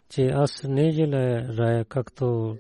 че 0.09 0.27
аз 0.27 0.63
не 0.63 0.91
желая 0.91 1.57
рая 1.57 1.85
както 1.85 2.57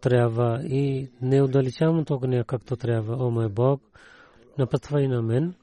трябва 0.00 0.62
и 0.64 1.10
не 1.22 1.42
удалечавам 1.42 1.98
от 1.98 2.10
огня 2.10 2.44
както 2.44 2.76
трябва. 2.76 3.26
О 3.26 3.30
мой 3.30 3.48
Бог, 3.48 3.82
напътва 4.58 5.02
и 5.02 5.08
на 5.08 5.22
мен, 5.22 5.54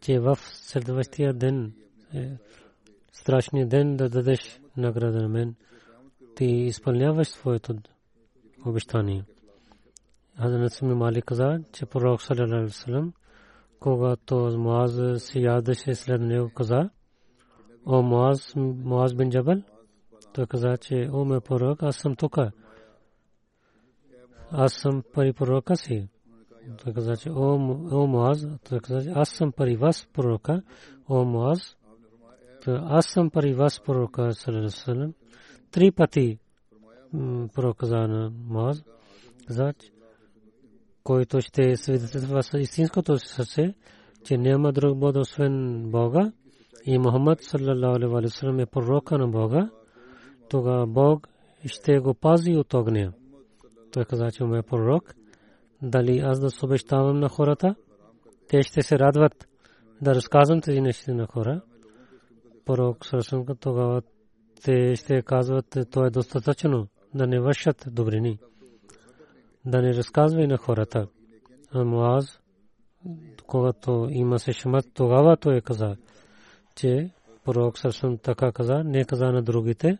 че 0.00 0.18
в 0.18 0.38
следващия 0.42 1.34
ден, 1.34 1.72
е, 2.14 2.30
страшния 3.12 3.66
ден 3.66 3.96
да 3.96 4.08
дадеш 4.08 4.60
награда 4.76 5.22
на 5.22 5.28
мен. 5.28 5.54
Ти 6.36 6.44
изпълняваш 6.44 7.28
своето 7.28 7.74
обещание. 8.66 9.24
Хазрат 10.40 10.72
Сими 10.72 10.94
Мали 10.94 11.22
каза, 11.22 11.58
че 11.72 11.86
пророк 11.86 12.22
саллалаху 12.22 12.54
алейхи 12.54 12.64
вассалам, 12.64 13.12
когато 13.80 14.36
Муаз 14.58 15.22
се 15.22 15.40
ядеше 15.40 15.94
след 15.94 16.20
него 16.20 16.50
каза, 16.54 16.90
о 17.86 18.02
Муаз, 18.02 18.52
Муаз 18.56 19.14
бин 19.14 19.30
Джабал, 19.30 19.62
той 20.32 20.46
каза, 20.46 20.76
че 20.76 21.08
о 21.12 21.24
ме 21.24 21.40
пророк, 21.40 21.82
аз 21.82 21.96
съм 21.96 22.16
тук. 22.16 22.38
Аз 24.50 24.72
съм 24.72 25.02
пари 25.12 25.32
пророка 25.32 25.76
си. 25.76 26.08
Той 26.84 26.92
каза, 26.92 27.16
че 27.16 27.30
о, 27.30 27.54
о 27.92 28.06
Муаз, 28.06 28.46
той 28.68 28.80
каза, 28.80 29.02
че 29.02 29.12
аз 29.14 29.28
съм 29.28 29.52
пари 29.52 29.76
вас 29.76 30.08
пророка, 30.12 30.62
о 31.08 31.24
Муаз, 31.24 31.76
аз 32.66 33.06
съм 33.06 33.30
пари 33.30 33.54
вас 33.54 33.80
пророка, 33.80 34.32
саллалаху 34.32 35.12
Три 35.70 35.90
пъти 35.90 36.38
пророк 37.54 37.76
каза 37.76 37.96
на 37.96 38.32
Муаз, 38.48 38.84
каза, 39.46 39.72
който 41.04 41.40
ще 41.40 41.76
свидетелства 41.76 42.42
с 42.42 42.58
истинското 42.58 43.18
сърце, 43.18 43.74
че 44.24 44.38
няма 44.38 44.72
друг 44.72 44.98
Бог 44.98 45.16
освен 45.16 45.82
Бога. 45.90 46.32
И 46.86 46.98
Мухаммад 46.98 47.38
саллалаху 47.42 47.98
е 48.60 48.66
на 49.18 49.28
Бога, 49.28 49.70
тогава 50.48 50.86
Бог 50.86 51.28
ще 51.66 51.98
го 51.98 52.14
пази 52.14 52.50
от 52.50 52.74
огня. 52.74 53.12
Да 69.64 69.82
не 69.82 69.94
разказва 69.94 70.42
и 70.42 70.46
на 70.46 70.56
хората. 70.56 71.08
А 71.72 71.84
Муаз, 71.84 72.40
когато 73.46 74.08
имаше 74.10 74.52
шамат, 74.52 74.86
тогава 74.94 75.36
той 75.36 75.60
каза, 75.60 75.96
че 76.74 77.10
пророк 77.44 77.78
съвсем 77.78 78.18
така 78.18 78.52
каза, 78.52 78.82
не 78.84 79.04
каза 79.04 79.24
на 79.24 79.42
другите. 79.42 79.98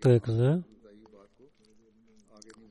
Той 0.00 0.20
каза, 0.20 0.62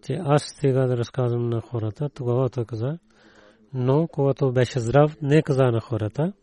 че 0.06 0.14
аз 0.14 0.44
сега 0.60 0.88
да 0.88 0.98
разказвам 0.98 1.50
на 1.50 1.62
хората, 1.62 2.10
тогава 2.10 2.50
той 2.50 2.66
каза, 2.66 3.00
но 3.74 4.08
когато 4.08 4.52
беше 4.52 4.80
здрав, 4.80 5.18
не 5.22 5.44
каза 5.44 5.64
на 5.64 5.82
хората. 5.82 6.34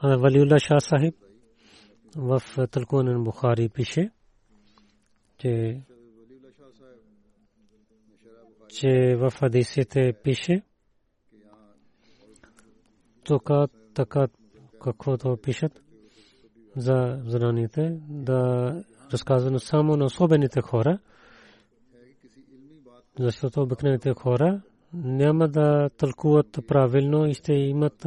А 0.00 0.16
Валиулла 0.16 0.56
Шah 0.56 0.78
Сахиб 0.78 1.14
в 2.16 2.42
Талкуан 2.70 3.24
Бухари 3.24 3.68
пише, 3.68 4.10
че 5.38 5.82
че 8.78 9.16
в 9.16 9.30
хадисите 9.30 10.12
пише 10.24 10.62
така, 13.24 13.66
така 13.94 14.28
каквото 14.84 15.38
пишат 15.42 15.82
за 16.76 17.22
зараните 17.26 18.00
да 18.08 18.72
разказвано 19.12 19.58
само 19.58 19.96
на 19.96 20.04
особените 20.04 20.60
хора, 20.60 20.98
защото 23.18 23.62
обикновените 23.62 24.14
хора 24.14 24.62
няма 24.94 25.48
да 25.48 25.90
тълкуват 25.96 26.58
правилно 26.68 27.26
и 27.26 27.34
ще 27.34 27.52
имат 27.52 28.06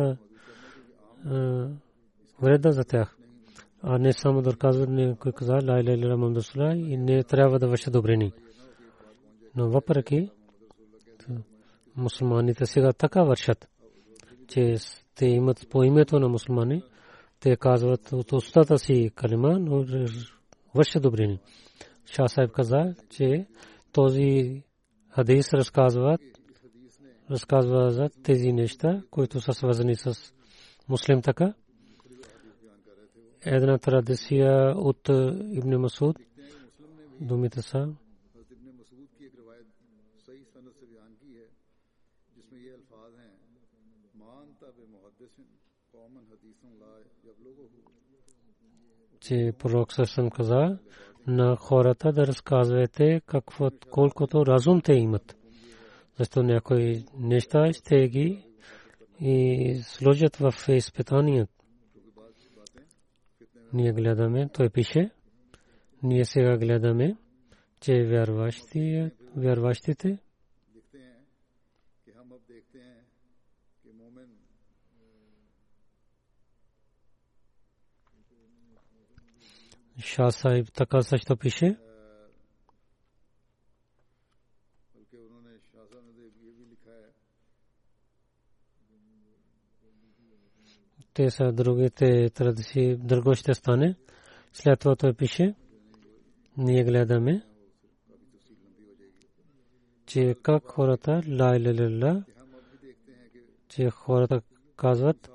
вреда 2.41 2.72
за 2.72 2.84
тях. 2.84 3.18
А 3.82 3.97
не 3.97 4.13
само 4.13 4.41
да 4.41 4.49
разказват 4.49 4.89
някой 4.89 5.32
каза, 5.32 5.53
ла 5.53 5.80
иля 5.80 5.93
иля 5.93 6.76
и 6.76 6.97
не 6.97 7.24
трябва 7.24 7.59
да 7.59 7.68
вършат 7.68 7.93
добрини. 7.93 8.34
Но 9.55 9.70
въпреки 9.70 10.30
мусулманите 11.95 12.65
сега 12.65 12.93
така 12.93 13.23
вършат, 13.23 13.69
че 14.47 14.76
те 15.15 15.26
имат 15.26 15.67
по 15.69 15.84
името 15.84 16.19
на 16.19 16.28
мусулмани, 16.28 16.84
те 17.39 17.55
казват 17.55 18.11
от 18.11 18.32
устата 18.32 18.78
си 18.78 19.11
калима, 19.15 19.59
но 19.59 19.86
вършат 20.76 21.03
добрини. 21.03 21.39
Шах 22.05 22.32
Сайб 22.32 22.51
каза, 22.51 22.95
че 23.09 23.47
този 23.91 24.61
хадис 25.09 25.53
разказва, 25.53 26.17
разказва 27.32 27.91
за 27.91 28.09
тези 28.23 28.51
неща, 28.51 29.03
които 29.11 29.41
са 29.41 29.53
свързани 29.53 29.95
с 29.95 30.34
муслим 30.89 31.21
така. 31.21 31.53
Една 33.45 33.78
традиция 33.78 34.73
от 34.78 35.09
Ибн 35.51 35.76
Масуд, 35.76 36.17
думите 37.21 37.61
са, 37.61 37.88
че 49.20 49.54
пророк 49.60 49.93
съвсем 49.93 50.30
каза 50.30 50.78
на 51.28 51.56
хората 51.56 52.12
да 52.14 52.28
разказвате 52.28 53.22
какво, 53.26 53.70
колкото 53.91 54.46
разум 54.46 54.82
те 54.82 54.93
имат. 54.93 55.36
Защо 56.18 56.43
някои 56.43 57.06
неща 57.18 57.74
ще 57.74 58.08
ги 58.08 58.46
и 59.20 59.80
сложат 59.84 60.36
в 60.36 60.54
изпитания. 60.68 61.48
Ние 63.74 63.93
гледаме, 63.93 64.50
той 64.54 64.70
пише, 64.70 65.10
ние 66.04 66.26
сега 66.26 66.58
гледаме, 66.58 67.18
че 67.82 68.04
вярващите 69.36 70.18
Шah 80.00 80.30
Sahib 80.30 80.72
така 80.74 81.02
също 81.02 81.38
пише. 81.38 81.78
Те 91.14 91.32
са 91.32 91.52
другите 91.52 92.30
традиции, 92.30 92.96
друго 92.96 93.36
ще 93.36 93.54
стане. 93.54 93.96
След 94.54 94.80
това 94.80 94.96
той 94.96 95.14
пише, 95.14 95.56
ние 96.58 96.84
гледаме, 96.84 97.41
че 100.06 100.36
как 100.43 100.64
хората, 100.68 101.22
ла 101.30 102.24
че 103.70 103.89
хората 103.89 104.41
казват, 104.76 105.35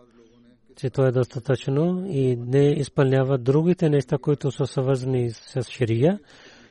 че 0.77 0.91
то 0.91 1.07
е 1.07 1.13
достатъчно 1.13 2.07
и 2.09 2.37
не 2.37 2.71
изпълнява 2.71 3.39
другите 3.39 3.89
неща, 3.89 4.19
които 4.19 4.51
са 4.51 4.67
свързани 4.67 5.31
с 5.31 5.63
ширия 5.63 6.21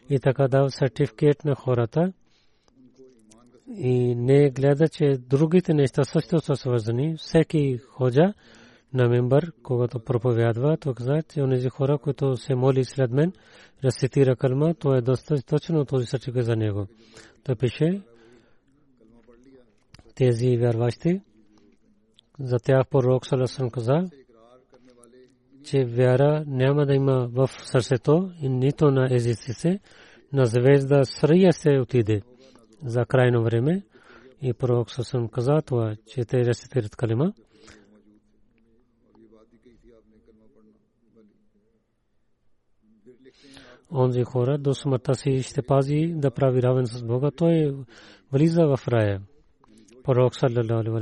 и 0.09 0.19
така 0.19 0.47
дава 0.47 0.71
сертификат 0.71 1.45
на 1.45 1.55
хората 1.55 2.13
и 3.77 4.15
не 4.15 4.49
гледа, 4.49 4.89
че 4.89 5.17
другите 5.17 5.73
неща 5.73 6.03
също 6.03 6.39
са 6.39 6.55
свързани. 6.55 7.15
Всеки 7.17 7.77
ходжа 7.77 8.33
на 8.93 9.09
мембър, 9.09 9.51
когато 9.63 9.99
проповядва, 9.99 10.77
то 10.77 10.93
каза, 10.93 11.23
че 11.33 11.41
онези 11.41 11.69
хора, 11.69 11.97
които 11.97 12.37
се 12.37 12.55
моли 12.55 12.85
след 12.85 13.11
мен, 13.11 13.33
рецитира 13.83 14.35
калма, 14.35 14.73
то 14.73 14.95
е 14.95 15.01
достатъчно 15.01 15.85
този 15.85 16.05
сертификат 16.05 16.45
за 16.45 16.55
него. 16.55 16.87
Той 17.43 17.55
пише, 17.55 18.01
тези 20.15 20.57
вярващи, 20.57 21.21
за 22.39 22.59
тях 22.59 22.87
пророк 22.87 23.25
Саласан 23.25 23.69
каза, 23.69 24.09
че 25.63 25.85
вяра 25.85 26.43
няма 26.47 26.85
да 26.85 26.93
има 26.93 27.27
в 27.27 27.47
сърцето 27.47 28.31
и 28.41 28.49
нито 28.49 28.91
на 28.91 29.15
езиците, 29.15 29.79
на 30.33 30.45
звезда 30.45 31.03
Срия 31.03 31.53
се 31.53 31.79
отиде 31.79 32.21
за 32.83 33.05
крайно 33.05 33.43
време. 33.43 33.83
И 34.41 34.53
пророк 34.53 34.91
Саласан 34.91 35.27
каза 35.27 35.61
това, 35.65 35.95
че 36.07 36.25
те 36.25 36.45
рецитират 36.45 36.95
калима. 36.95 37.33
онзи 43.91 44.23
хора 44.23 44.57
до 44.57 44.73
смъртта 44.73 45.15
си 45.15 45.43
ще 45.43 45.61
пази 45.61 46.13
да 46.15 46.31
прави 46.31 46.61
равен 46.61 46.85
с 46.85 47.03
Бога, 47.03 47.31
той 47.31 47.75
влиза 48.31 48.65
в 48.65 48.87
рая. 48.87 49.21
Пророк 50.03 50.35
саллалаху 50.35 50.99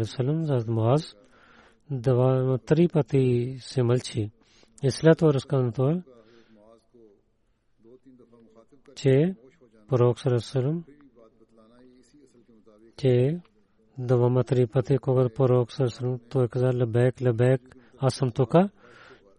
два, 1.92 2.58
три 2.58 2.88
пъти 2.88 3.58
се 3.60 3.84
мълчи. 3.84 4.32
И 4.84 4.92
след 4.92 5.18
това 5.18 5.34
разказано 5.34 5.90
е, 5.90 6.02
че 8.96 9.36
пророк 9.88 10.20
Сарасалам, 10.20 10.84
че 12.98 13.40
двама 13.98 14.44
три 14.44 14.68
пъти, 14.68 14.98
когато 14.98 15.34
пророк 15.34 15.72
Сърсърм, 15.72 16.20
той 16.30 16.48
каза 16.48 16.74
лебек, 16.74 17.22
лебек, 17.22 17.76
аз 17.98 18.16
съм 18.16 18.32
тук. 18.32 18.56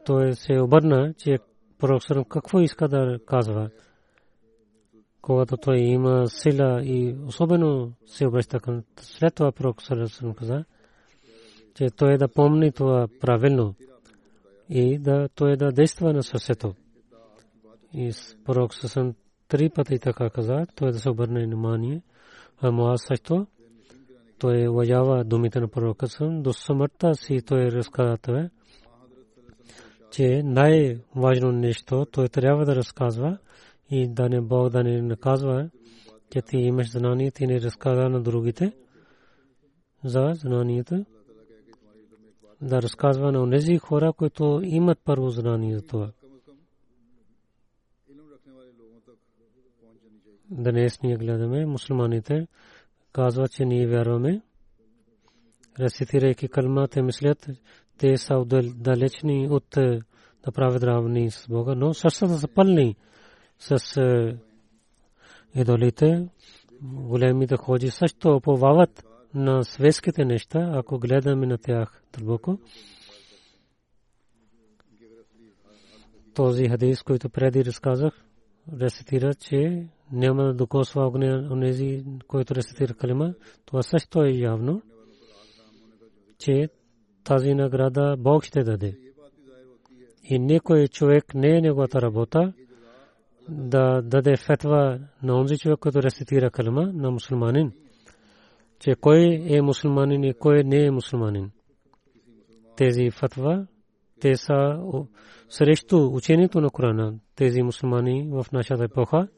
Той 0.05 0.35
се 0.35 0.61
обърна, 0.61 1.15
че 1.15 1.39
пророк 1.79 2.03
Сърсърм 2.03 2.25
какво 2.25 2.61
иска 2.61 2.89
да 2.89 3.19
казва. 3.27 3.71
Когато 5.23 5.57
той 5.57 5.79
има 5.79 6.27
сила 6.27 6.83
и 6.85 7.17
особено 7.27 7.93
се 8.07 8.27
обръща 8.27 8.61
към 8.61 8.83
след 9.01 9.35
това 9.35 9.53
пророк 9.53 9.83
Сърсърм 9.83 10.35
каза, 10.35 10.65
че 11.79 11.91
той 11.91 12.19
да 12.19 12.29
помни 12.29 12.73
това 12.73 13.09
правилно 13.21 13.75
и 14.69 14.99
да 14.99 15.29
той 15.35 15.57
да 15.57 15.73
действа 15.73 16.13
на 16.13 16.23
сърцето. 16.23 16.75
И 17.95 18.13
пророк 18.45 18.75
Сърсърм 18.75 19.15
три 19.49 19.71
пъти 19.71 19.99
така 19.99 20.31
каза, 20.31 20.67
той 20.75 20.93
да 20.93 20.99
се 20.99 21.11
обърне 21.11 21.45
внимание. 21.47 22.03
А 22.61 22.71
Муаз 22.71 23.01
също 23.09 23.47
той 24.39 24.69
уважава 24.69 25.25
думите 25.25 25.61
на 25.61 25.69
пророка 25.69 26.09
съм 26.09 26.43
до 26.43 26.53
смъртта 26.53 27.15
си 27.15 27.43
той 27.47 27.67
разказва, 27.67 28.51
че 30.11 30.43
най-важно 30.43 31.53
нещо 31.53 32.07
той 32.13 32.29
трябва 32.29 32.65
да 32.65 32.77
разказва 32.77 33.39
и 33.91 34.09
да 34.09 34.29
не 34.29 34.41
Бог 34.41 34.71
да 34.71 34.85
не 34.85 35.03
наказва, 35.03 35.71
че 36.33 36.43
ти 36.43 36.57
имаш 36.57 36.91
знание, 36.91 37.31
ти 37.31 37.47
не 37.47 37.61
разказва 37.61 38.09
на 38.09 38.21
другите 38.21 38.73
за 40.05 40.33
знанието. 40.35 41.05
Да 42.63 42.83
разказва 42.83 43.33
на 43.33 43.51
тези 43.51 43.79
хора, 43.79 44.13
които 44.13 44.61
имат 44.65 44.99
първо 45.05 45.31
знание 45.31 45.77
за 45.77 45.87
това. 45.87 46.11
Днес 50.51 51.03
ние 51.03 51.17
гледаме 51.17 51.67
мусулманите, 51.67 52.47
казва, 53.13 53.49
че 53.49 53.65
ние 53.65 53.87
вярваме. 53.87 54.43
Рецитирайки 55.81 56.49
калма, 56.49 56.89
те 56.89 57.03
мислят, 57.03 57.47
те 57.99 58.17
са 58.17 58.45
далечни 58.77 59.49
от 59.51 59.71
да 60.45 60.53
правят 60.55 60.83
равни 60.83 61.31
с 61.31 61.49
Бога, 61.49 61.75
но 61.75 61.95
сърцата 61.95 62.39
са 62.39 62.49
пълни 62.49 62.97
с 63.59 63.79
идолите. 65.55 66.29
Големите 66.83 67.57
ходи 67.57 67.91
също 67.91 68.29
оповават 68.29 69.08
на 69.35 69.65
светските 69.65 70.25
неща, 70.25 70.71
ако 70.75 70.99
гледаме 70.99 71.47
на 71.47 71.59
тях 71.59 72.03
дълбоко. 72.19 72.59
Този 76.35 76.69
хадис, 76.69 77.03
който 77.03 77.31
преди 77.31 77.65
разказах, 77.65 78.25
рецитира, 78.81 79.35
че 79.35 79.89
няма 80.13 80.45
да 80.45 80.55
докосва 80.55 81.07
огня 81.07 81.49
онези, 81.51 82.05
които 82.27 82.55
рецитира 82.55 82.95
калима, 82.95 83.35
това 83.67 83.83
също 83.83 84.23
е 84.23 84.31
явно, 84.31 84.83
че 86.39 86.69
тази 87.25 87.55
награда 87.55 88.17
Бог 88.19 88.45
ще 88.45 88.63
даде. 88.63 88.99
И 90.25 90.39
никой 90.39 90.89
човек 90.89 91.35
не 91.35 91.57
е 91.57 91.61
неговата 91.61 92.03
работа 92.03 92.53
да 93.49 94.03
даде 94.03 94.37
фетва 94.37 95.01
на 95.23 95.41
онзи 95.41 95.59
човек, 95.59 95.79
който 95.79 96.03
рецитира 96.03 96.51
калима 96.51 96.93
на 96.95 97.11
мусулманин, 97.11 97.73
че 98.81 98.95
кой 98.95 99.43
е 99.49 99.63
мусулманин 99.63 100.25
и 100.25 100.35
кой 100.35 100.65
не 100.65 100.85
е 100.85 100.91
мусулманин. 100.91 101.51
Тези 102.77 103.11
фатва, 103.11 103.67
те 104.21 104.37
са 104.37 104.81
срещу 105.49 106.15
учението 106.15 106.61
на 106.61 106.71
Корана. 106.71 107.15
Тези 107.37 107.63
мусулмани 107.63 108.29
в 108.31 108.47
нашата 108.53 108.85
епоха 108.85 109.29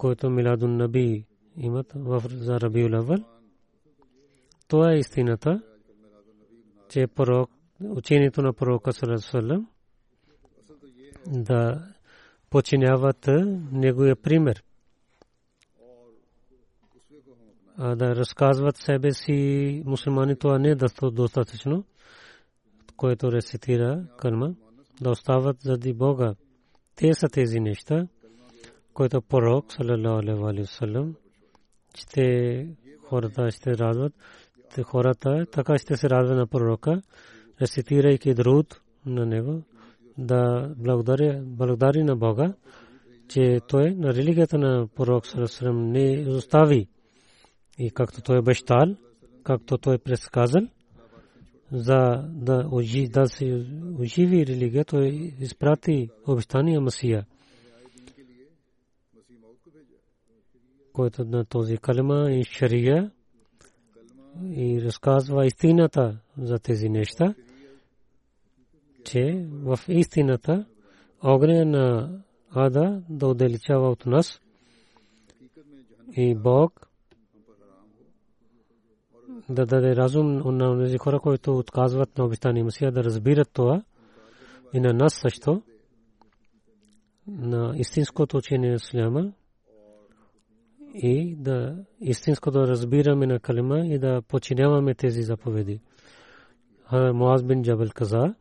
който 0.00 0.30
Миладун 0.30 0.76
Наби 0.76 1.24
имат 1.56 1.92
в 1.94 2.22
за 2.28 2.60
Рабиул 2.60 2.94
Авал. 2.94 3.18
Това 4.68 4.92
е 4.92 4.98
истината, 4.98 5.62
че 6.88 7.06
пророк, 7.06 7.50
учението 7.80 8.42
на 8.42 8.52
пророка 8.52 8.92
Салам 8.92 9.68
да 11.26 11.88
починяват 12.50 13.28
неговия 13.72 14.16
пример. 14.16 14.64
А 15.80 15.92
да 17.78 18.16
разказват 18.16 18.76
себе 18.76 19.12
си 19.12 19.82
мусулмани, 19.86 20.36
това 20.36 20.58
не 20.58 20.68
е 20.68 20.76
достатъчно, 21.12 21.84
което 22.96 23.32
рецитира 23.32 24.04
кълма, 24.18 24.48
да 25.00 25.10
остават 25.10 25.56
заради 25.60 25.92
Бога. 25.92 26.34
Те 26.96 27.14
са 27.14 27.28
тези 27.28 27.60
неща 27.60 28.06
който 28.94 29.22
пророк 29.22 29.72
саллалаху 29.72 30.46
алейхи 30.46 30.60
васалам 30.60 31.14
ще 31.94 32.68
хората 33.08 33.50
ще 33.50 33.78
радват 33.78 34.12
хората 34.82 35.46
така 35.52 35.78
ще 35.78 35.96
се 35.96 36.10
радват 36.10 36.36
на 36.36 36.46
пророка 36.46 37.02
рецитирайки 37.62 38.34
друд 38.34 38.80
на 39.06 39.26
него 39.26 39.62
да 40.18 40.68
благодари 41.46 42.04
на 42.04 42.16
Бога 42.16 42.54
че 43.28 43.60
той 43.68 43.94
на 43.94 44.14
религията 44.14 44.58
на 44.58 44.88
пророк 44.96 45.26
саллалаху 45.26 45.72
не 45.72 46.26
остави 46.28 46.88
и 47.80 47.90
както 47.90 48.22
той 48.22 48.38
обещал 48.38 48.96
както 49.42 49.78
той 49.78 49.98
предсказал 49.98 50.62
за 51.72 52.28
да 52.28 52.68
оживи 53.98 54.46
религия 54.46 54.84
той 54.84 55.08
изпрати 55.40 56.08
обещания 56.26 56.80
Масия 56.80 57.26
който 60.92 61.24
на 61.24 61.44
този 61.44 61.76
калма 61.76 62.30
и 62.30 62.44
шария 62.44 63.10
и 64.56 64.82
разказва 64.82 65.46
истината 65.46 66.18
за 66.38 66.58
тези 66.58 66.88
неща, 66.88 67.34
че 69.04 69.46
в 69.50 69.78
истината 69.88 70.66
огня 71.22 71.64
на 71.64 72.18
ада 72.50 73.02
да 73.08 73.26
отдалечава 73.26 73.90
от 73.90 74.06
нас 74.06 74.40
и 76.16 76.34
Бог 76.34 76.89
да 79.50 79.66
даде 79.66 79.96
разум 79.96 80.56
на 80.56 80.84
тези 80.84 80.98
хора, 80.98 81.20
които 81.20 81.58
отказват 81.58 82.18
на 82.18 82.24
обещания 82.24 82.64
Масия 82.64 82.92
да 82.92 83.04
разбират 83.04 83.50
това 83.52 83.82
и 84.74 84.80
на 84.80 84.92
нас 84.92 85.14
също 85.22 85.62
на 87.28 87.72
истинското 87.76 88.36
учение 88.36 88.68
на 88.68 88.74
Исляма 88.74 89.32
и 90.94 91.36
да 91.36 91.76
истинско 92.00 92.50
да 92.50 92.68
разбираме 92.68 93.26
на 93.26 93.40
калима 93.40 93.86
и 93.86 93.98
да 93.98 94.22
починяваме 94.22 94.94
тези 94.94 95.22
заповеди. 95.22 95.80
Муаз 96.92 97.42
бин 97.42 97.62
Джабал 97.62 97.88
каза, 97.94 98.34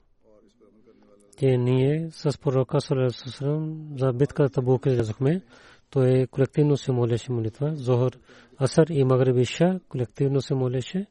че 1.40 1.58
ние 1.58 2.10
с 2.12 2.38
пророка 2.38 2.82
Салесусрам 2.82 3.88
за 3.98 4.14
битката 4.14 4.50
Табук 4.50 4.86
излязохме. 4.86 5.42
Той 5.90 6.28
колективно 6.32 6.78
се 6.78 6.92
молеше 6.92 7.32
молитва. 7.32 7.76
Зохър, 7.76 8.20
Асар 8.62 8.88
и 8.90 9.04
Магриб 9.04 9.38
Иша 9.38 9.80
колективно 9.90 10.42
се 10.42 10.56
молеше 10.56 11.06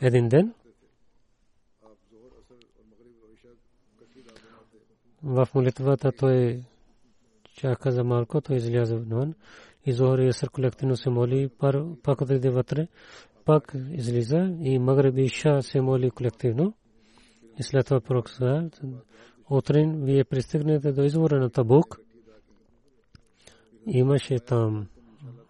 един 0.00 0.28
ден. 0.28 0.54
В 5.22 5.48
молитвата 5.54 6.12
той 6.12 6.62
чака 7.54 7.90
за 7.90 8.04
малко, 8.04 8.40
той 8.40 8.56
изляза 8.56 8.96
навън 8.96 9.34
и 9.86 9.92
Зохар 9.92 10.18
и 10.18 10.28
Аср 10.28 10.50
колективно 10.50 10.96
се 10.96 11.10
моли, 11.10 11.48
пак 12.02 12.20
отиде 12.20 12.50
вътре, 12.50 12.88
пак 13.44 13.74
излиза 13.90 14.56
и 14.60 14.78
Магреб 14.78 15.18
и 15.18 15.22
Иша 15.22 15.62
се 15.62 15.80
моли 15.80 16.10
колективно. 16.10 16.74
И 17.58 17.62
след 17.62 17.86
това 17.86 18.00
пророк 18.00 18.30
утрин 19.50 20.04
вие 20.04 20.24
пристигнете 20.24 20.92
до 20.92 21.02
извора 21.02 21.40
на 21.40 21.50
Табук. 21.50 22.00
Имаше 23.86 24.38
там 24.38 24.86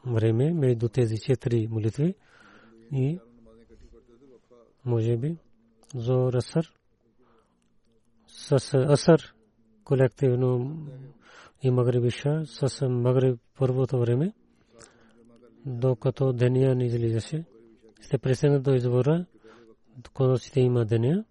време 0.07 0.53
между 0.53 0.89
тези 0.89 1.19
четири 1.19 1.69
молитви 1.71 2.15
и 2.93 3.19
може 4.85 5.17
би 5.17 5.37
Зор 5.95 6.35
Асър 6.35 6.73
с 8.27 8.75
Асър 8.75 9.35
колективно 9.85 10.77
и 11.63 11.71
Магрибиша 11.71 12.43
с 12.47 12.89
Магриб 12.89 13.41
първото 13.59 13.99
време, 13.99 14.33
докато 15.67 16.33
деня 16.33 16.75
не 16.75 16.87
излизаше. 16.87 17.45
Ще 18.01 18.19
пресена 18.19 18.61
до 18.61 18.75
извора, 18.75 19.27
ще 20.39 20.61
има 20.61 20.85
деня. 20.85 21.25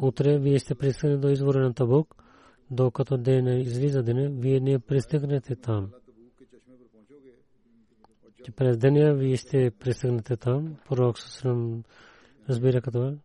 Утре 0.00 0.38
вие 0.38 0.58
ще 0.58 0.74
пристигнете 0.74 1.20
до 1.20 1.28
извора 1.28 1.60
на 1.60 1.74
Табук, 1.74 2.25
докато 2.70 3.16
ден 3.16 3.60
излиза 3.60 4.02
деня, 4.02 4.30
вие 4.30 4.60
не 4.60 4.78
пристигнете 4.78 5.56
там. 5.56 5.90
Че 8.44 8.52
през 8.52 8.78
деня 8.78 9.14
вие 9.14 9.36
ще 9.36 9.70
пристигнете 9.70 10.36
там. 10.36 10.76
Пророк 10.88 11.18
Сасрам 11.18 11.82
разбира 12.48 12.80
като 12.80 13.16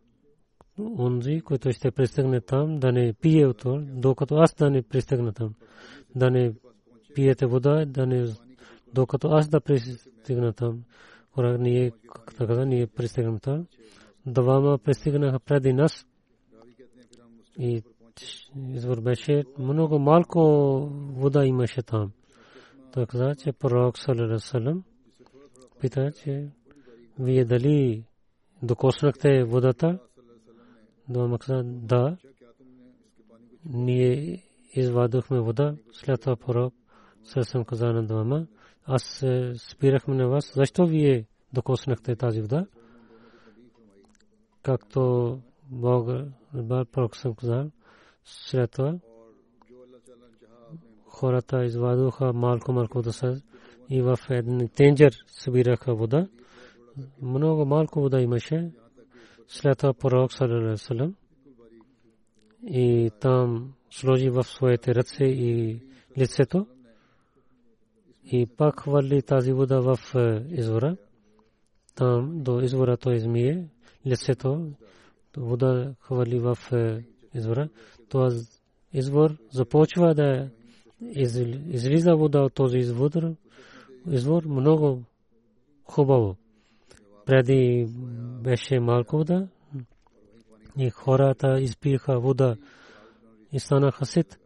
онзи, 0.79 1.41
който 1.41 1.71
ще 1.71 1.91
пристигне 1.91 2.41
там, 2.41 2.79
да 2.79 2.91
не 2.91 3.13
пие 3.13 3.47
от 3.47 3.57
това, 3.57 3.81
докато 3.87 4.35
аз 4.35 4.55
да 4.55 4.69
не 4.69 4.81
пристигна 4.81 5.33
там. 5.33 5.53
Да 6.15 6.31
не 6.31 6.53
пиете 7.15 7.45
вода, 7.45 7.85
да 7.85 8.05
не 8.05 8.27
докато 8.93 9.27
аз 9.27 9.49
да 9.49 9.61
пристигна 9.61 10.53
там. 10.53 10.83
Хора, 11.31 11.57
ние, 11.57 11.91
както 12.13 12.47
каза, 12.47 12.65
ние 12.65 12.87
пристигнем 12.87 13.39
там. 13.39 13.67
Двама 14.25 14.77
пристигнаха 14.77 15.39
преди 15.39 15.73
нас. 15.73 16.07
И 17.59 17.83
извор 18.73 19.01
беше 19.01 19.43
много 19.59 19.99
малко 19.99 20.39
вода 21.13 21.45
имаше 21.45 21.81
там. 21.81 22.11
Той 22.93 23.05
каза, 23.05 23.35
че 23.35 23.51
пророк 23.51 23.97
Салерасалам 23.97 24.83
пита, 25.79 26.11
че 26.11 26.49
вие 27.19 27.45
дали 27.45 28.03
докоснахте 28.63 29.43
водата? 29.43 29.99
Двама 31.09 31.39
каза, 31.39 31.63
да. 31.65 32.17
Ние 33.65 34.43
извадохме 34.73 35.39
вода, 35.39 35.75
след 35.91 36.21
това 36.21 36.35
пророк 36.35 36.73
Салерасалам 37.23 37.65
каза 37.65 37.93
на 37.93 38.03
двама, 38.03 38.47
аз 38.85 39.25
спирахме 39.57 40.15
на 40.15 40.27
вас, 40.27 40.53
защо 40.55 40.85
вие 40.85 41.25
докоснахте 41.53 42.15
тази 42.15 42.41
вода? 42.41 42.65
Както 44.63 45.39
Бог, 45.71 46.09
пророк 46.91 47.15
съм 47.15 47.35
казал, 47.35 47.71
след 48.23 48.71
това 48.71 48.99
хората 51.11 51.65
извадоха 51.65 52.33
малко 52.33 52.73
малко 52.73 53.01
да 53.01 53.13
са 53.13 53.41
и 53.89 54.01
в 54.01 54.17
един 54.29 54.69
тенджер 54.69 55.13
събираха 55.27 55.95
вода. 55.95 56.27
Много 57.21 57.65
малко 57.65 58.01
вода 58.01 58.21
имаше. 58.21 58.71
След 59.47 59.77
това 59.77 59.93
пророк 59.93 60.33
салам 60.33 61.15
и 62.63 63.11
там 63.19 63.73
сложи 63.89 64.29
в 64.29 64.43
своите 64.43 64.95
ръце 64.95 65.25
и 65.25 65.79
лицето 66.17 66.67
и 68.31 68.45
пак 68.45 68.79
хвърли 68.79 69.21
тази 69.21 69.53
вода 69.53 69.79
в 69.79 69.97
извора. 70.49 70.97
Там 71.95 72.43
до 72.43 72.61
извора 72.61 72.97
той 72.97 73.15
измие 73.15 73.67
лицето, 74.07 74.71
вода 75.37 75.93
хвърли 75.99 76.39
в 76.39 76.57
извора. 77.33 77.69
Това 78.09 78.29
извор 78.93 79.37
започва 79.51 80.15
да 80.15 80.49
излиза 81.67 82.15
вода 82.15 82.41
от 82.41 82.53
този 82.53 82.77
извор, 82.77 83.35
извор 84.11 84.43
много 84.45 85.03
хубаво. 85.83 86.35
Преди 87.25 87.87
беше 88.43 88.79
малко 88.79 89.17
вода 89.17 89.47
и 90.77 90.89
хората 90.89 91.59
изпиха 91.59 92.19
вода 92.19 92.55
и 93.51 93.59
станаха 93.59 94.05
сит. 94.05 94.39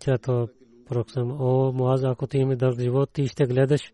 Чето 0.00 0.48
проксам, 0.88 1.36
о, 1.40 1.72
Муаз, 1.72 2.04
ако 2.04 2.26
ти 2.26 2.38
има 2.38 2.56
дълг 2.56 2.80
живот, 2.80 3.10
ти 3.12 3.26
ще 3.26 3.46
гледаш 3.46 3.92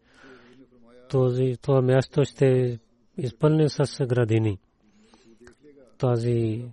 този, 1.08 1.56
това 1.62 1.82
място 1.82 2.24
ще 2.24 2.78
изпълни 3.18 3.68
с 3.68 4.06
градини. 4.06 4.58
Тази 5.98 6.64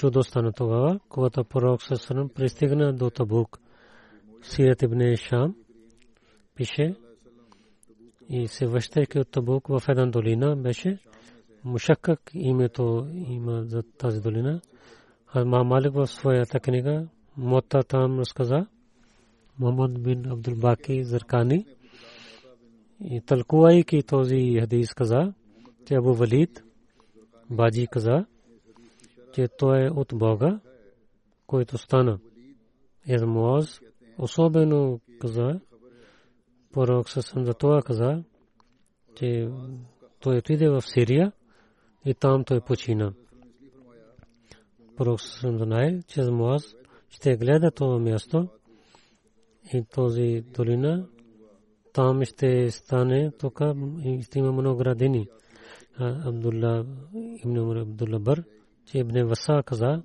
чудо 0.00 0.22
стана 0.22 0.52
тогава, 0.52 1.00
когато 1.08 1.44
пророк 1.44 1.82
Сасанам 1.82 2.28
пристигна 2.28 2.92
до 2.92 3.10
Табук. 3.10 3.58
Сират 4.42 4.82
ибн 4.82 5.16
Шам 5.16 5.54
пише 6.54 6.94
и 8.28 8.48
се 8.48 8.66
връщайки 8.66 9.18
от 9.18 9.30
Табук 9.30 9.68
в 9.68 9.82
една 9.88 10.06
долина 10.06 10.56
беше 10.56 10.98
Мушакък 11.64 12.30
името 12.34 13.06
има 13.12 13.64
за 13.64 13.82
тази 13.82 14.20
долина. 14.20 14.60
Ма 15.34 15.64
Малик 15.64 15.94
в 15.94 16.06
своята 16.06 16.60
книга 16.60 17.08
Мота 17.36 17.82
там 17.82 18.18
разказа 18.18 18.66
Мухаммад 19.58 20.02
бин 20.02 20.26
Абдул 20.30 20.54
Баки 20.54 21.04
Заркани 21.04 21.66
и 23.04 23.20
тълкувайки 23.20 24.02
този 24.02 24.58
хадис 24.60 24.94
каза, 24.94 25.32
че 25.86 25.94
Абу 25.94 26.14
Валид 26.14 26.64
Баджи 27.50 27.86
каза, 27.86 28.26
че 29.32 29.48
той 29.58 29.86
е 29.86 29.90
от 29.90 30.12
Бога, 30.14 30.60
който 31.46 31.78
стана. 31.78 32.18
Ермоз 33.08 33.80
особено 34.18 35.00
каза, 35.20 35.60
пророк 36.72 37.10
съсъм 37.10 37.44
за 37.44 37.54
това 37.54 37.82
каза, 37.82 38.24
че 39.14 39.50
той 40.20 40.36
отиде 40.36 40.68
в 40.68 40.82
Сирия 40.82 41.32
и 42.04 42.14
там 42.14 42.44
той 42.44 42.60
почина. 42.60 43.12
Пророк 44.96 45.20
съсъм 45.20 45.58
знае, 45.58 46.02
че 46.02 46.20
Ермоз 46.20 46.62
ще 47.08 47.36
гледа 47.36 47.70
това 47.70 47.98
място 47.98 48.48
и 49.74 49.84
този 49.94 50.44
долина, 50.54 51.06
там 51.92 52.24
ще 52.24 52.70
стане, 52.70 53.30
тук 53.38 53.60
ще 54.22 54.38
има 54.38 54.52
много 54.52 54.78
градини. 54.78 55.28
Абдулла 55.98 56.86
ибн 57.44 57.76
Абдулла 57.76 58.18
Бар, 58.18 58.44
че 58.90 58.98
Ибн 58.98 59.24
Васа 59.24 59.62
каза, 59.66 60.02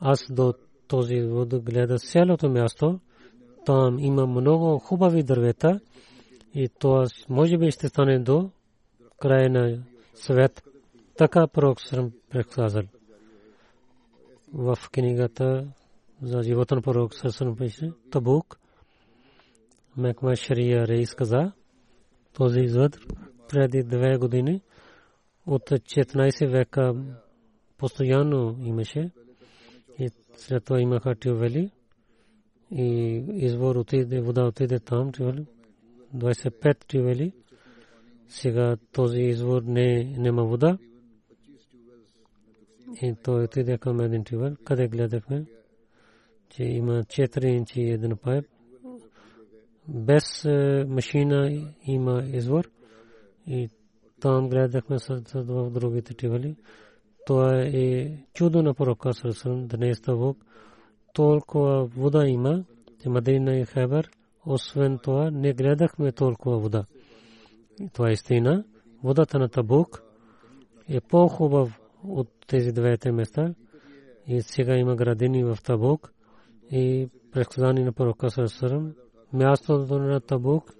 аз 0.00 0.26
до 0.30 0.54
този 0.88 1.20
вод 1.20 1.64
гледа 1.64 1.98
цялото 1.98 2.50
място, 2.50 3.00
там 3.66 3.98
има 3.98 4.26
много 4.26 4.78
хубави 4.78 5.22
дървета 5.22 5.80
и 6.54 6.68
то 6.78 7.04
може 7.28 7.58
би 7.58 7.70
ще 7.70 7.88
стане 7.88 8.18
до 8.18 8.50
края 9.20 9.50
на 9.50 9.82
свет. 10.14 10.62
Така 11.16 11.46
пророк 11.46 11.80
съм 11.80 12.12
предсказал. 12.30 12.82
В 14.54 14.78
книгата 14.92 15.66
за 16.22 16.42
живота 16.42 16.74
на 16.74 16.82
пророк 16.82 17.14
съм 17.14 17.56
пише 17.56 17.92
Табук. 18.10 18.58
Мекма 19.96 20.36
Шария 20.36 20.86
Рейс 20.86 21.14
каза, 21.14 21.52
този 22.32 22.60
извод 22.60 22.98
преди 23.48 23.82
две 23.82 24.16
години 24.18 24.60
от 25.46 25.62
14 25.62 26.50
века 26.50 26.94
постоянно 27.78 28.56
имаше. 28.62 29.10
И 29.98 30.10
след 30.36 30.64
това 30.64 30.80
имаха 30.80 31.14
тювели. 31.14 31.70
И 32.70 33.16
извор 33.34 33.76
отиде, 33.76 34.20
вода 34.20 34.44
отиде 34.44 34.78
там, 34.78 35.12
тювели. 35.12 35.46
25 36.16 36.84
тювели. 36.84 37.32
Сега 38.28 38.76
този 38.92 39.20
извор 39.20 39.62
не 39.62 40.04
няма 40.18 40.44
вода. 40.44 40.78
И 43.02 43.14
той 43.22 43.44
отиде 43.44 43.78
към 43.78 44.00
един 44.00 44.24
тювел, 44.24 44.56
къде 44.64 44.88
гледахме, 44.88 45.44
че 46.48 46.64
има 46.64 46.92
4 46.92 47.44
инчи 47.44 47.80
един 47.80 48.16
пайп. 48.16 48.44
Без 49.88 50.44
машина 50.88 51.66
има 51.86 52.24
извор. 52.32 52.70
И 53.46 53.68
там 54.20 54.48
гледахме 54.48 54.98
с 54.98 55.22
другите 55.72 56.14
тювели. 56.14 56.56
Това 57.28 57.62
е 57.62 58.10
чудо 58.34 58.62
на 58.62 58.74
пророка 58.74 59.14
Сърсън, 59.14 59.66
днес 59.66 60.00
Тавук. 60.00 60.38
Толкова 61.12 61.84
вода 61.84 62.26
има, 62.26 62.64
че 63.02 63.08
Мадина 63.08 63.56
и 63.56 63.66
Хебър, 63.66 64.10
освен 64.46 64.98
това, 64.98 65.30
не 65.30 65.52
гледахме 65.52 66.12
толкова 66.12 66.58
вода. 66.58 66.84
Това 67.92 68.08
е 68.08 68.12
истина. 68.12 68.64
Водата 69.02 69.38
на 69.38 69.48
Табук 69.48 70.02
е 70.88 71.00
по-хубав 71.00 71.80
от 72.04 72.28
тези 72.46 72.72
двете 72.72 73.12
места. 73.12 73.54
И 74.26 74.42
сега 74.42 74.76
има 74.76 74.96
градини 74.96 75.44
в 75.44 75.58
Табук 75.64 76.12
и 76.70 77.08
предсказани 77.32 77.84
на 77.84 77.92
пророка 77.92 78.30
Сърсън. 78.30 78.94
Мястото 79.32 79.98
на 79.98 80.20
Табук 80.20 80.74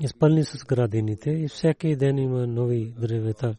изпълни 0.00 0.44
с 0.44 0.64
градините 0.64 1.30
и 1.30 1.48
всеки 1.48 1.96
ден 1.96 2.18
има 2.18 2.46
нови 2.46 2.94
древета. 2.98 3.56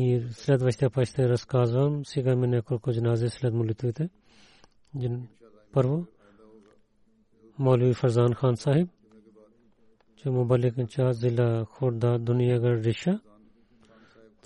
И 0.00 0.22
следващия 0.30 0.90
път 0.90 1.08
ще 1.08 1.28
разказвам. 1.28 2.04
Сега 2.04 2.32
има 2.32 2.46
няколко 2.46 2.92
джанази 2.92 3.28
след 3.28 3.54
молитвите. 3.54 4.08
Първо, 5.72 6.06
Молви 7.58 7.94
Фарзан 7.94 8.34
хан 8.34 8.56
сахиб, 8.56 8.88
че 10.16 10.30
му 10.30 10.44
балик 10.44 10.88
ча 10.88 11.12
зила 11.12 11.64
Хорда 11.64 12.18
Дуниягар 12.18 12.78
Риша. 12.78 13.20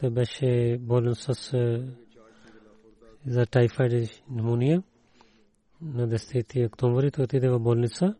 Той 0.01 0.11
беше 0.11 0.79
болен 0.81 1.15
с 1.15 1.35
за 3.27 3.47
тайфайд 3.47 4.23
пневмония. 4.29 4.83
На 5.83 6.09
10 6.09 6.67
октомври 6.67 7.11
той 7.11 7.25
отиде 7.25 7.49
в 7.49 7.59
болница. 7.59 8.15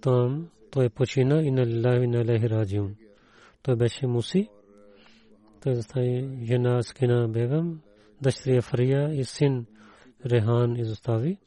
Там 0.00 0.48
той 0.70 0.88
почина 0.88 1.42
и 1.42 1.50
на 1.50 1.66
лилахи 1.66 2.06
на 2.06 2.24
лехи 2.24 2.50
раджиун. 2.50 2.96
Той 3.62 3.76
беше 3.76 4.06
муси. 4.06 4.48
Той 5.64 5.74
застане 5.74 6.38
жена 6.42 6.82
Скина 6.82 7.28
Бегам, 7.28 7.80
дъщеря 8.22 8.62
Фария 8.62 9.14
и 9.14 9.24
син 9.24 9.66
Рехан 10.26 10.76
изостави 10.76 11.38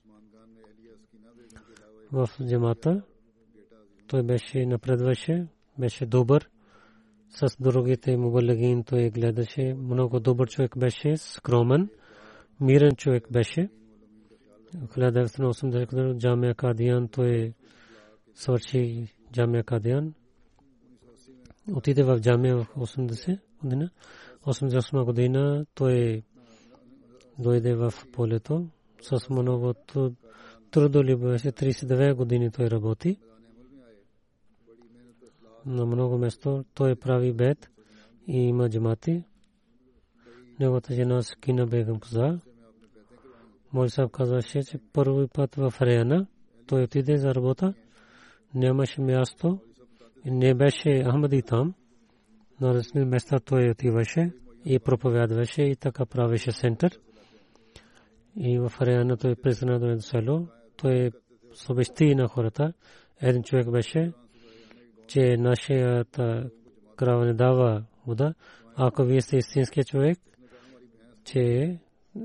в 2.11 2.30
джамата. 2.47 3.01
Той 4.07 4.24
беше 4.24 4.65
напредваше, 4.65 5.47
беше 5.80 6.05
добър. 6.05 6.49
С 7.30 7.57
другите 7.59 8.18
мубалигин 8.18 8.84
той 8.84 9.09
гледаше. 9.09 9.74
Много 9.74 10.20
добър 10.20 10.49
човек 10.49 10.78
беше, 10.78 11.18
скромен, 11.18 11.89
мирен 12.61 12.95
човек 12.95 13.32
беше. 13.32 13.70
1980 14.76 16.18
джамия 16.18 16.55
Кадиян 16.55 17.07
той 17.07 17.53
свърши 18.34 19.07
Джамия 19.34 19.63
Кадиан. 19.63 20.13
Отиде 21.74 22.03
в 22.03 22.20
Джамия 22.20 22.57
в 22.57 22.68
80 22.76 23.39
година. 23.64 23.89
88 24.45 25.03
година 25.05 25.66
той 25.76 26.24
дойде 27.39 27.76
в 27.76 27.93
полето 28.14 28.68
с 29.01 29.30
много 29.30 29.74
трудоли 30.72 31.16
беше 31.16 31.51
39 31.51 32.14
години 32.14 32.51
той 32.51 32.70
работи. 32.70 33.18
На 35.66 35.86
много 35.86 36.18
место 36.18 36.66
той 36.74 36.95
прави 36.95 37.34
бед 37.34 37.70
и 38.28 38.38
има 38.38 38.70
джамати. 38.70 39.24
Неговата 40.60 40.93
жена 40.93 41.22
Скина 41.22 41.66
Бегам 41.66 41.99
каза. 41.99 42.39
Мой 43.74 43.89
саб 43.89 44.12
казваше, 44.12 44.64
че 44.64 44.80
първи 44.93 45.28
път 45.28 45.55
в 45.55 45.74
Раяна 45.82 46.28
той 46.68 46.84
отиде 46.84 47.18
за 47.18 47.36
работа. 47.36 47.74
Нямаше 48.55 49.01
място. 49.01 49.60
Не 50.26 50.53
беше 50.53 51.03
Ахмади 51.03 51.41
там. 51.41 51.74
На 52.62 52.74
разни 52.74 53.05
места 53.05 53.39
той 53.39 53.70
отиваше 53.70 54.32
и 54.66 54.80
проповядваше 54.80 55.62
и 55.62 55.76
така 55.76 56.05
правеше 56.05 56.51
център. 56.51 56.99
И 58.36 58.60
в 58.60 58.72
Раяна 58.82 59.18
той 59.18 59.36
призна 59.36 59.80
до 59.80 60.01
село. 60.01 60.47
Той 60.78 61.12
съобщи 61.53 62.16
на 62.16 62.28
хората. 62.28 62.74
Един 63.22 63.43
човек 63.43 63.72
беше, 63.72 64.12
че 65.08 65.38
нашата 65.38 66.49
крава 66.95 67.26
не 67.26 67.34
дава 67.34 67.84
вода. 68.08 68.34
Ако 68.76 69.03
вие 69.03 69.22
сте 69.22 69.38
истински 69.38 69.84
човек, 69.84 70.20
че 71.24 71.78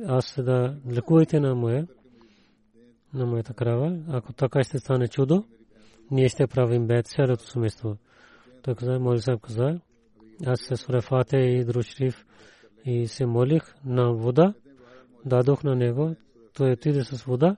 аз 0.07 0.35
да 0.43 0.77
лекувайте 0.91 1.41
на 1.41 1.55
моя, 1.55 1.87
на 3.15 3.27
моята 3.27 3.55
крава. 3.55 3.99
Ако 4.09 4.33
така 4.33 4.63
ще 4.63 4.79
стане 4.79 5.09
чудо, 5.09 5.45
ние 6.11 6.29
ще 6.29 6.47
правим 6.47 6.87
бед 6.87 7.07
цялото 7.07 7.45
семейство. 7.45 7.97
Той 8.63 8.75
каза, 8.75 8.99
моли 8.99 9.21
се 9.21 9.37
каза, 9.43 9.81
аз 10.47 10.61
се 10.61 10.77
сурафате 10.77 11.37
и 11.37 11.65
друшриф 11.65 12.27
и 12.85 13.07
се 13.07 13.27
молих 13.27 13.75
на 13.85 14.13
вода, 14.13 14.55
дадох 15.25 15.65
на 15.65 15.77
него, 15.77 16.17
той 16.55 16.73
отиде 16.73 17.05
с 17.05 17.25
вода. 17.25 17.57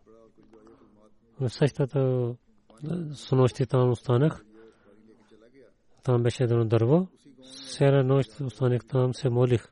В 1.41 1.51
същата 1.51 2.35
снощи 3.15 3.67
там 3.67 3.91
останах. 3.91 4.45
Там 6.03 6.23
беше 6.23 6.45
едно 6.45 6.65
дърво. 6.65 7.09
Сера 7.43 8.05
нощ 8.05 8.41
останах 8.41 8.85
там, 8.85 9.15
се 9.15 9.31
молих, 9.31 9.69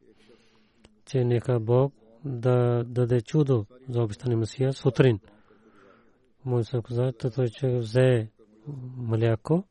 че 1.06 1.24
нека 1.24 1.60
Бог 1.60 1.94
да 2.24 2.84
даде 2.84 3.20
чудо 3.20 3.66
за 3.88 4.02
обещания 4.02 4.38
Месия 4.38 4.72
сутрин. 4.72 5.18
Мой 6.44 6.64
се 6.64 6.80
каза, 6.84 7.12
той 7.12 7.48
че 7.48 7.78
взе 7.78 8.28
мляко, 8.96 9.64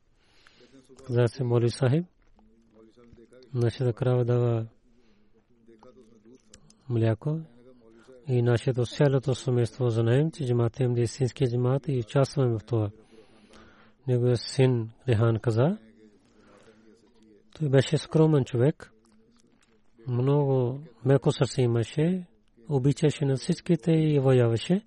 за 1.08 1.28
се 1.28 1.44
моли 1.44 1.70
сахиб. 1.70 2.04
Нашата 3.54 3.92
крава 3.92 4.24
дава 4.24 4.66
мляко 6.88 7.40
и 8.28 8.42
нашето 8.42 8.86
цялото 8.86 9.34
семейство 9.34 9.90
знаем, 9.90 10.30
че 10.30 10.46
джаматем 10.46 10.96
е 10.96 11.00
истински 11.00 11.48
джамат 11.48 11.88
и 11.88 11.98
участваме 11.98 12.58
в 12.58 12.64
това. 12.66 12.90
Неговият 14.08 14.40
син 14.40 14.90
Рехан 15.08 15.38
каза, 15.38 15.78
той 17.58 17.68
беше 17.68 17.98
скромен 17.98 18.44
човек, 18.44 18.92
много 20.08 20.80
меко 21.04 21.32
сърце 21.32 21.62
имаше, 21.62 22.26
обичаше 22.68 23.24
на 23.24 23.36
всичките 23.36 23.92
и 23.92 24.18
вояваше 24.18 24.82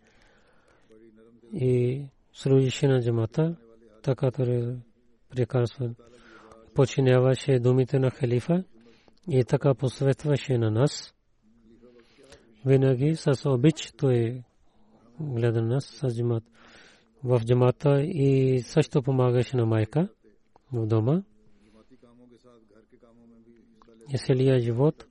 и 1.53 2.01
служише 2.33 2.87
на 2.87 3.01
джамата, 3.01 3.55
така 4.03 4.31
той 4.31 4.75
прекарства. 5.29 5.89
Починяваше 6.75 7.59
думите 7.59 7.99
на 7.99 8.09
халифа 8.11 8.63
и 9.29 9.43
така 9.43 9.73
посветваше 9.73 10.57
на 10.57 10.71
нас. 10.71 11.13
Винаги 12.65 13.15
с 13.15 13.49
обич 13.49 13.91
той 13.97 14.43
гледа 15.19 15.61
нас 15.61 15.85
с 15.85 16.17
джамат. 16.17 16.43
В 17.23 17.41
джамата 17.45 18.01
и 18.03 18.59
също 18.61 19.01
помагаше 19.01 19.57
на 19.57 19.65
майка 19.65 20.07
в 20.73 20.87
дома. 20.87 21.23
И 24.13 24.17
целия 24.17 24.59
живот 24.59 25.05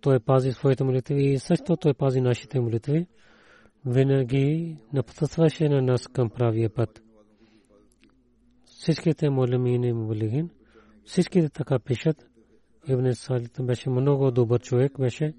той 0.00 0.20
пази 0.20 0.52
своите 0.52 0.84
молитви 0.84 1.32
и 1.32 1.38
също 1.38 1.76
той 1.76 1.94
пази 1.94 2.20
нашите 2.20 2.60
молитви. 2.60 3.06
Винаги 3.86 4.76
напътстваше 4.92 5.68
на 5.68 5.82
нас 5.82 6.08
към 6.08 6.30
правия 6.30 6.74
път. 6.74 7.02
Всичките 8.64 9.30
молимини 9.30 9.92
молигин, 9.92 10.50
всичките 11.04 11.48
така 11.48 11.78
пишат. 11.78 12.26
Ибн 12.88 13.12
Салит 13.12 13.58
беше 13.60 13.90
много 13.90 14.30
добър 14.30 14.60
човек, 14.60 15.00
беше 15.00 15.34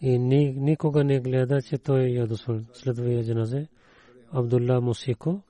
и 0.00 0.18
никога 0.18 1.04
не 1.04 1.20
гледа, 1.20 1.62
че 1.62 1.78
той 1.78 2.00
е 2.00 2.12
ядосан. 2.12 2.66
Следва 2.72 3.12
я 3.12 3.24
джаназе. 3.24 3.68
Абдулла 4.32 4.80
Мусико, 4.80 5.42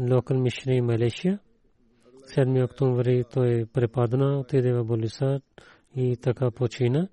локал 0.00 0.38
мишни 0.38 0.80
Малейшия. 0.80 1.38
7 2.36 2.64
октомври 2.64 3.24
той 3.32 3.66
препадна, 3.72 4.38
отиде 4.38 4.72
в 4.72 4.84
Болиса 4.84 5.40
и 5.96 6.16
така 6.16 6.50
почина. 6.50 7.08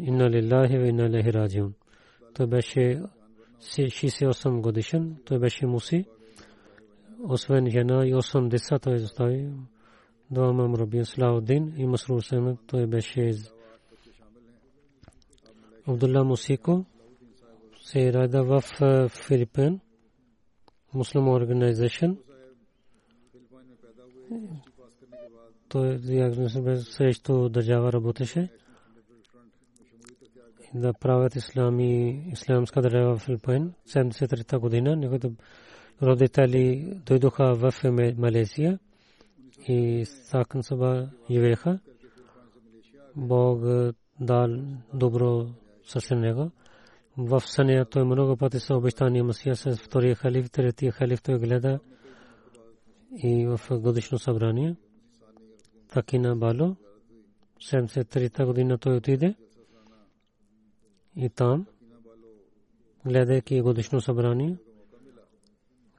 Инна 0.00 0.30
лиллахи 0.30 0.78
ва 0.78 0.86
инна 0.88 1.06
илайхи 1.06 1.32
раджиун. 1.32 1.74
Той 2.34 2.46
беше 2.46 3.02
68 3.60 4.60
годишен, 4.60 5.16
той 5.24 5.38
беше 5.38 5.66
муси. 5.66 6.04
Освен 7.28 7.70
жена 7.70 8.06
и 8.06 8.14
8 8.14 8.48
деца 8.48 8.78
той 8.78 8.98
застави. 8.98 9.50
Двама 10.34 10.68
мраби 10.68 11.04
Слаудин 11.04 11.74
и 11.76 11.86
Масрур 11.86 12.22
Семет, 12.22 12.58
той 12.66 12.86
беше 12.86 13.32
Абдулла 15.88 16.24
Мусико 16.24 16.84
се 17.84 18.12
рада 18.12 18.44
в 18.44 18.62
Филипин, 19.08 19.80
Muslim 20.94 21.24
Organization. 21.38 22.16
Той 25.68 25.98
срещу 26.78 27.48
държава 27.48 27.92
работеше 27.92 28.48
да 30.74 30.92
правят 30.92 31.36
ислами, 31.36 32.24
исламска 32.32 32.82
държава 32.82 33.16
в 33.16 33.22
Филипин. 33.22 33.72
73-та 33.88 34.58
година 34.58 34.96
неговите 34.96 35.32
родители 36.02 36.94
дойдоха 37.06 37.54
в 37.54 37.72
Малезия 38.16 38.78
и 39.68 40.04
Сакан 40.04 40.62
Саба 40.62 41.10
живееха. 41.30 41.78
Бог 43.16 43.60
дал 44.20 44.48
добро 44.94 45.46
със 45.84 46.10
него. 46.10 46.50
В 47.16 47.40
съня 47.40 47.84
той 47.84 48.04
много 48.04 48.36
пъти 48.36 48.60
са 48.60 48.76
обещания 48.76 49.24
Масия 49.24 49.56
с 49.56 49.76
втория 49.76 50.14
халиф, 50.14 50.50
третия 50.50 50.92
халиф 50.92 51.22
той 51.22 51.38
гледа 51.38 51.80
и 53.22 53.46
в 53.46 53.78
годишно 53.80 54.18
събрание. 54.18 54.76
Такина 55.92 56.36
Бало, 56.36 56.76
73-та 57.70 58.46
година 58.46 58.78
той 58.78 58.96
отиде 58.96 59.34
и 61.16 61.28
там, 61.28 61.66
гледайки 63.06 63.60
годишно 63.60 64.00
събрание, 64.00 64.56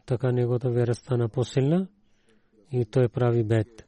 така 0.06 0.32
неговата 0.32 0.70
вера 0.70 0.96
стана 0.96 1.30
по-силна 1.30 1.88
и 2.76 2.86
той 2.86 3.08
прави 3.08 3.44
бед. 3.44 3.86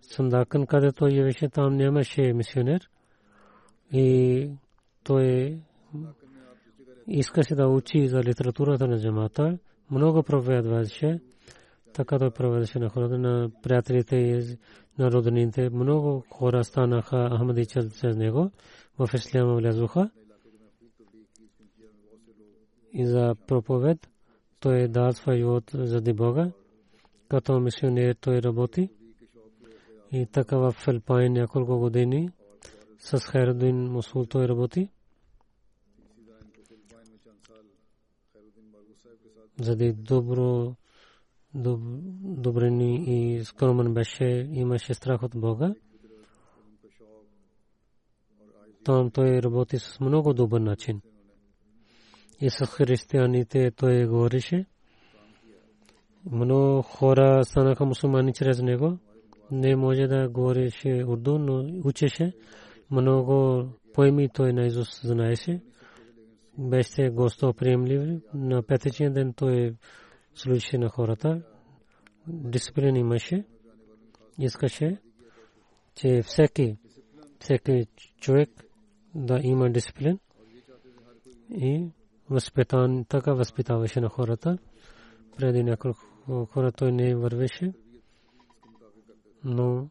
Сандакан, 0.00 0.66
където 0.66 1.08
явеше 1.08 1.48
там 1.48 1.76
нямаше 1.76 2.32
мисионер 2.32 2.90
и 3.92 4.50
той 5.04 5.60
искаше 7.08 7.54
да 7.54 7.68
учи 7.68 8.08
за 8.08 8.22
литературата 8.22 8.86
на 8.86 9.00
джамата. 9.00 9.58
Много 9.90 10.22
проповядваше, 10.22 11.20
така 11.92 12.18
той 12.18 12.30
проведеше 12.30 12.78
на 12.78 12.88
хората, 12.88 13.18
на 13.18 13.50
приятелите 13.62 14.40
на 14.98 15.10
роднините. 15.10 15.70
Много 15.70 16.24
хора 16.30 16.64
станаха 16.64 17.30
Ахмади 17.38 17.66
чрез 17.66 18.16
него. 18.16 18.50
В 18.98 19.08
Исляма 19.14 19.54
влязоха. 19.54 20.10
И 22.94 23.06
за 23.06 23.34
проповед 23.46 24.10
той 24.60 24.88
дал 24.88 25.12
своя 25.12 25.38
живот 25.38 25.70
заради 25.74 26.12
Бога. 26.12 26.52
Като 27.28 27.60
мисионер 27.60 28.14
той 28.14 28.42
работи. 28.42 28.90
И 30.12 30.26
така 30.26 30.58
в 30.58 30.72
Филипайн 30.72 31.32
няколко 31.32 31.78
години 31.78 32.30
с 32.98 33.18
Хайрудин 33.18 33.76
Мусул 33.76 34.26
той 34.26 34.48
работи. 34.48 34.88
Заради 39.60 39.92
добро 39.92 40.74
добрини 41.54 43.04
и 43.06 43.44
скромен 43.44 43.94
беше, 43.94 44.48
имаше 44.52 44.94
страх 44.94 45.22
от 45.22 45.32
Бога. 45.36 45.74
Там 48.84 49.10
той 49.10 49.42
работи 49.42 49.78
с 49.78 50.00
много 50.00 50.34
добър 50.34 50.60
начин. 50.60 51.00
И 52.40 52.50
с 52.50 52.66
християните 52.66 53.70
той 53.70 54.06
говореше. 54.06 54.66
Много 56.30 56.82
хора 56.82 57.44
станаха 57.44 57.84
мусулмани 57.84 58.32
чрез 58.32 58.62
него. 58.62 58.98
Не 59.50 59.76
може 59.76 60.06
да 60.06 60.28
говореше 60.28 61.04
урду, 61.06 61.38
но 61.38 61.80
учеше. 61.84 62.32
Много 62.90 63.64
поеми 63.92 64.28
той 64.28 64.52
наизуст 64.52 65.00
знаеше. 65.02 65.60
Беше 66.58 67.10
гостоприемлив. 67.10 68.22
На 68.34 68.62
петъчен 68.62 69.12
ден 69.12 69.32
той 69.32 69.74
служеше 70.34 70.78
на 70.78 70.88
хората. 70.88 71.42
Дисциплин 72.28 72.96
имаше. 72.96 73.44
Искаше, 74.38 74.98
че 75.94 76.22
всеки, 76.22 76.76
всеки 77.40 77.86
човек 78.20 78.50
да 79.14 79.40
има 79.42 79.70
дисциплин 79.70 80.18
и 81.50 81.88
възпитан, 82.30 83.04
така 83.04 83.32
възпитаваше 83.34 84.00
на 84.00 84.08
хората. 84.08 84.58
Преди 85.36 85.62
няколко 85.62 86.46
хора 86.46 86.72
той 86.72 86.92
не 86.92 87.14
вървеше, 87.14 87.72
но 89.44 89.88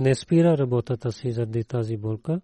не 0.00 0.14
спира 0.14 0.58
работата 0.58 1.12
си 1.12 1.32
заради 1.32 1.64
тази 1.64 1.96
болка. 1.96 2.40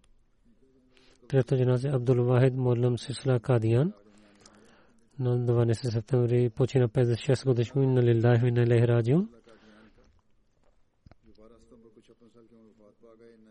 Трета 1.29 1.57
джаназе 1.57 1.89
Абдул 1.89 2.25
Вахид 2.25 2.55
Моллам 2.55 2.99
Сисла 2.99 3.41
Кадиян 3.41 3.93
на 5.19 5.39
12 5.39 5.91
септември 5.91 6.51
почина 6.51 6.89
56 6.89 7.45
годишно 7.45 7.83
на 7.83 8.03
лилахи 8.03 8.51
на 8.51 8.67
лехраджиун. 8.67 9.29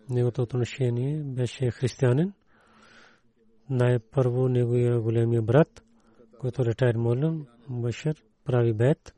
Неговото 0.10 0.42
отношение 0.42 1.24
беше 1.24 1.72
християнин. 1.72 2.34
Най-първо 3.70 4.49
неговия 4.49 4.99
големия 4.99 5.41
брат, 5.41 5.84
който 6.39 6.65
ретайр 6.65 6.95
молям, 6.95 7.45
Башир, 7.70 8.24
прави 8.45 8.74
бед. 8.74 9.13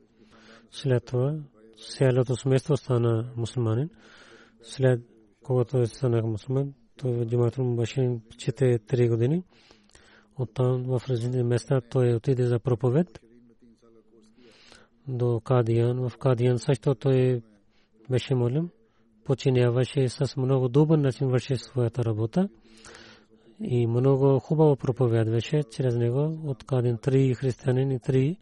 След 0.70 1.04
това 1.04 1.34
цялото 1.98 2.36
семейство 2.36 2.76
стана 2.76 3.32
мусулманин. 3.36 3.90
След 4.62 5.00
когато 5.42 5.86
стана 5.86 6.22
мусулман, 6.22 6.74
той 6.96 7.26
джаматул 7.26 7.76
Башир 7.76 8.18
чете 8.38 8.78
3 8.78 9.08
години. 9.08 9.42
Оттам 10.38 10.84
в 10.84 11.02
различни 11.08 11.42
места 11.42 11.80
той 11.80 12.14
отиде 12.14 12.46
за 12.46 12.58
проповед 12.58 13.20
до 15.08 15.40
Кадиян. 15.40 16.08
В 16.08 16.18
Кадиян 16.18 16.58
също 16.58 16.94
той 16.94 17.42
беше 18.10 18.34
молим. 18.34 18.70
Починяваше 19.24 20.08
с 20.08 20.36
много 20.36 20.68
добър 20.68 20.98
начин 20.98 21.28
върши 21.28 21.56
своята 21.56 22.04
работа 22.04 22.48
и 23.62 23.86
много 23.86 24.38
хубаво 24.38 24.76
проповядваше 24.76 25.62
чрез 25.62 25.96
него 25.96 26.38
от 26.44 26.64
Кадин 26.64 26.98
три 26.98 27.34
християнин 27.34 27.90
и 27.90 28.00
три 28.00 28.36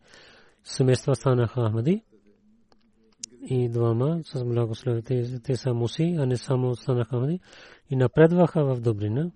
семейства 0.64 1.14
станаха 1.14 1.66
Ахмади 1.66 2.02
и 3.42 3.68
двама 3.68 4.20
с 4.24 4.44
благословите 4.44 5.40
те 5.44 5.56
са 5.56 5.74
муси, 5.74 6.16
а 6.18 6.26
не 6.26 6.36
само 6.36 6.74
станаха 6.76 7.16
Ахмади 7.16 7.40
и 7.90 7.96
напредваха 7.96 8.64
в 8.64 8.80
добрина. 8.80 9.30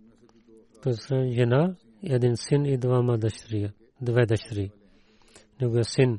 Тоест 0.83 1.09
жена, 1.09 1.75
един 2.03 2.37
син 2.37 2.65
и 2.65 2.79
двама 2.79 3.19
дъщери, 3.19 3.71
две 4.01 4.27
дъщери. 4.27 4.71
Неговия 5.61 5.85
син 5.85 6.19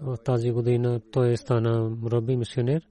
в 0.00 0.16
тази 0.24 0.50
година 0.50 1.00
той 1.12 1.36
стана 1.36 1.96
роби 2.04 2.36
мисионер. 2.36 2.82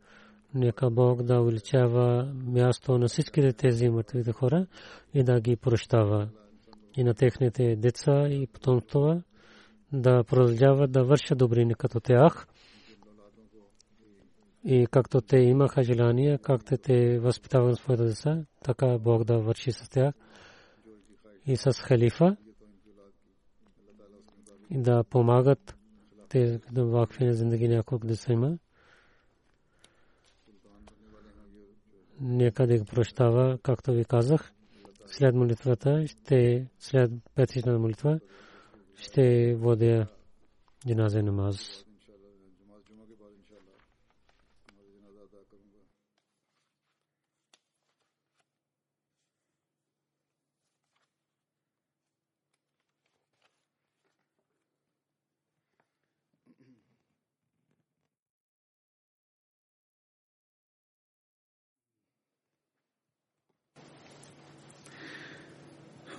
Нека 0.57 0.89
Бог 0.89 1.23
да 1.23 1.41
увеличава 1.41 2.33
място 2.33 2.97
на 2.97 3.07
всичките 3.07 3.53
тези 3.53 3.89
мъртвите 3.89 4.31
хора 4.31 4.67
и 5.13 5.23
да 5.23 5.41
ги 5.41 5.55
прощава. 5.55 6.29
И 6.97 7.03
на 7.03 7.13
техните 7.13 7.75
деца 7.75 8.27
и 8.29 8.47
потомства 8.47 9.21
да 9.93 10.23
продължават 10.23 10.91
да 10.91 11.03
вършат 11.03 11.37
добрини 11.37 11.75
като 11.75 11.99
тях. 11.99 12.47
И 14.63 14.87
както 14.91 15.21
те 15.21 15.37
имаха 15.37 15.83
желание, 15.83 16.37
както 16.37 16.77
те 16.77 17.19
възпитават 17.19 17.77
своите 17.77 18.03
деца, 18.03 18.45
така 18.63 18.97
Бог 18.97 19.23
да 19.23 19.39
върши 19.39 19.71
с 19.71 19.89
тях. 19.89 20.13
И 21.45 21.57
с 21.57 21.71
халифа 21.73 22.37
и 24.69 24.81
да 24.81 25.03
помагат 25.03 25.75
те 26.29 26.59
да 26.71 26.85
вакфи 26.85 27.25
на 27.25 27.33
зиндagi 27.33 27.67
няколко 27.67 28.07
деца 28.07 28.33
има. 28.33 28.57
Нека 32.21 32.67
да 32.67 32.85
прощава, 32.85 33.57
както 33.63 33.91
ви 33.91 34.05
казах. 34.05 34.51
След 35.05 35.35
молитвата, 35.35 36.07
ще, 36.07 36.67
след 36.79 37.11
петична 37.35 37.79
молитва, 37.79 38.19
ще 38.95 39.55
водя 39.55 40.07
джиназе 40.87 41.21
намаз. 41.21 41.85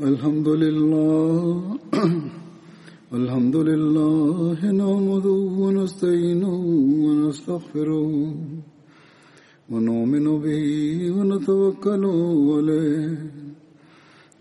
الحمد 0.01 0.49
لله 0.49 1.79
الحمد 3.19 3.57
لله 3.57 4.59
نحمده 4.63 5.41
ونستعينه 5.63 6.55
ونستغفره 7.07 8.35
ونؤمن 9.71 10.27
به 10.45 10.67
ونتوكل 11.17 12.05
عليه 12.55 13.19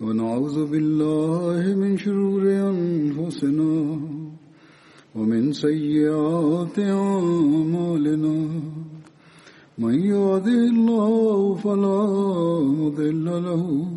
ونعوذ 0.02 0.58
بالله 0.72 1.76
من 1.82 1.98
شرور 1.98 2.44
أنفسنا 2.74 3.74
ومن 5.16 5.54
سيئات 5.54 6.80
أعمالنا. 6.80 8.38
من 9.78 9.96
يهده 10.06 10.62
الله 10.74 11.56
فلا 11.56 12.02
مضل 12.80 13.26
له 13.26 13.97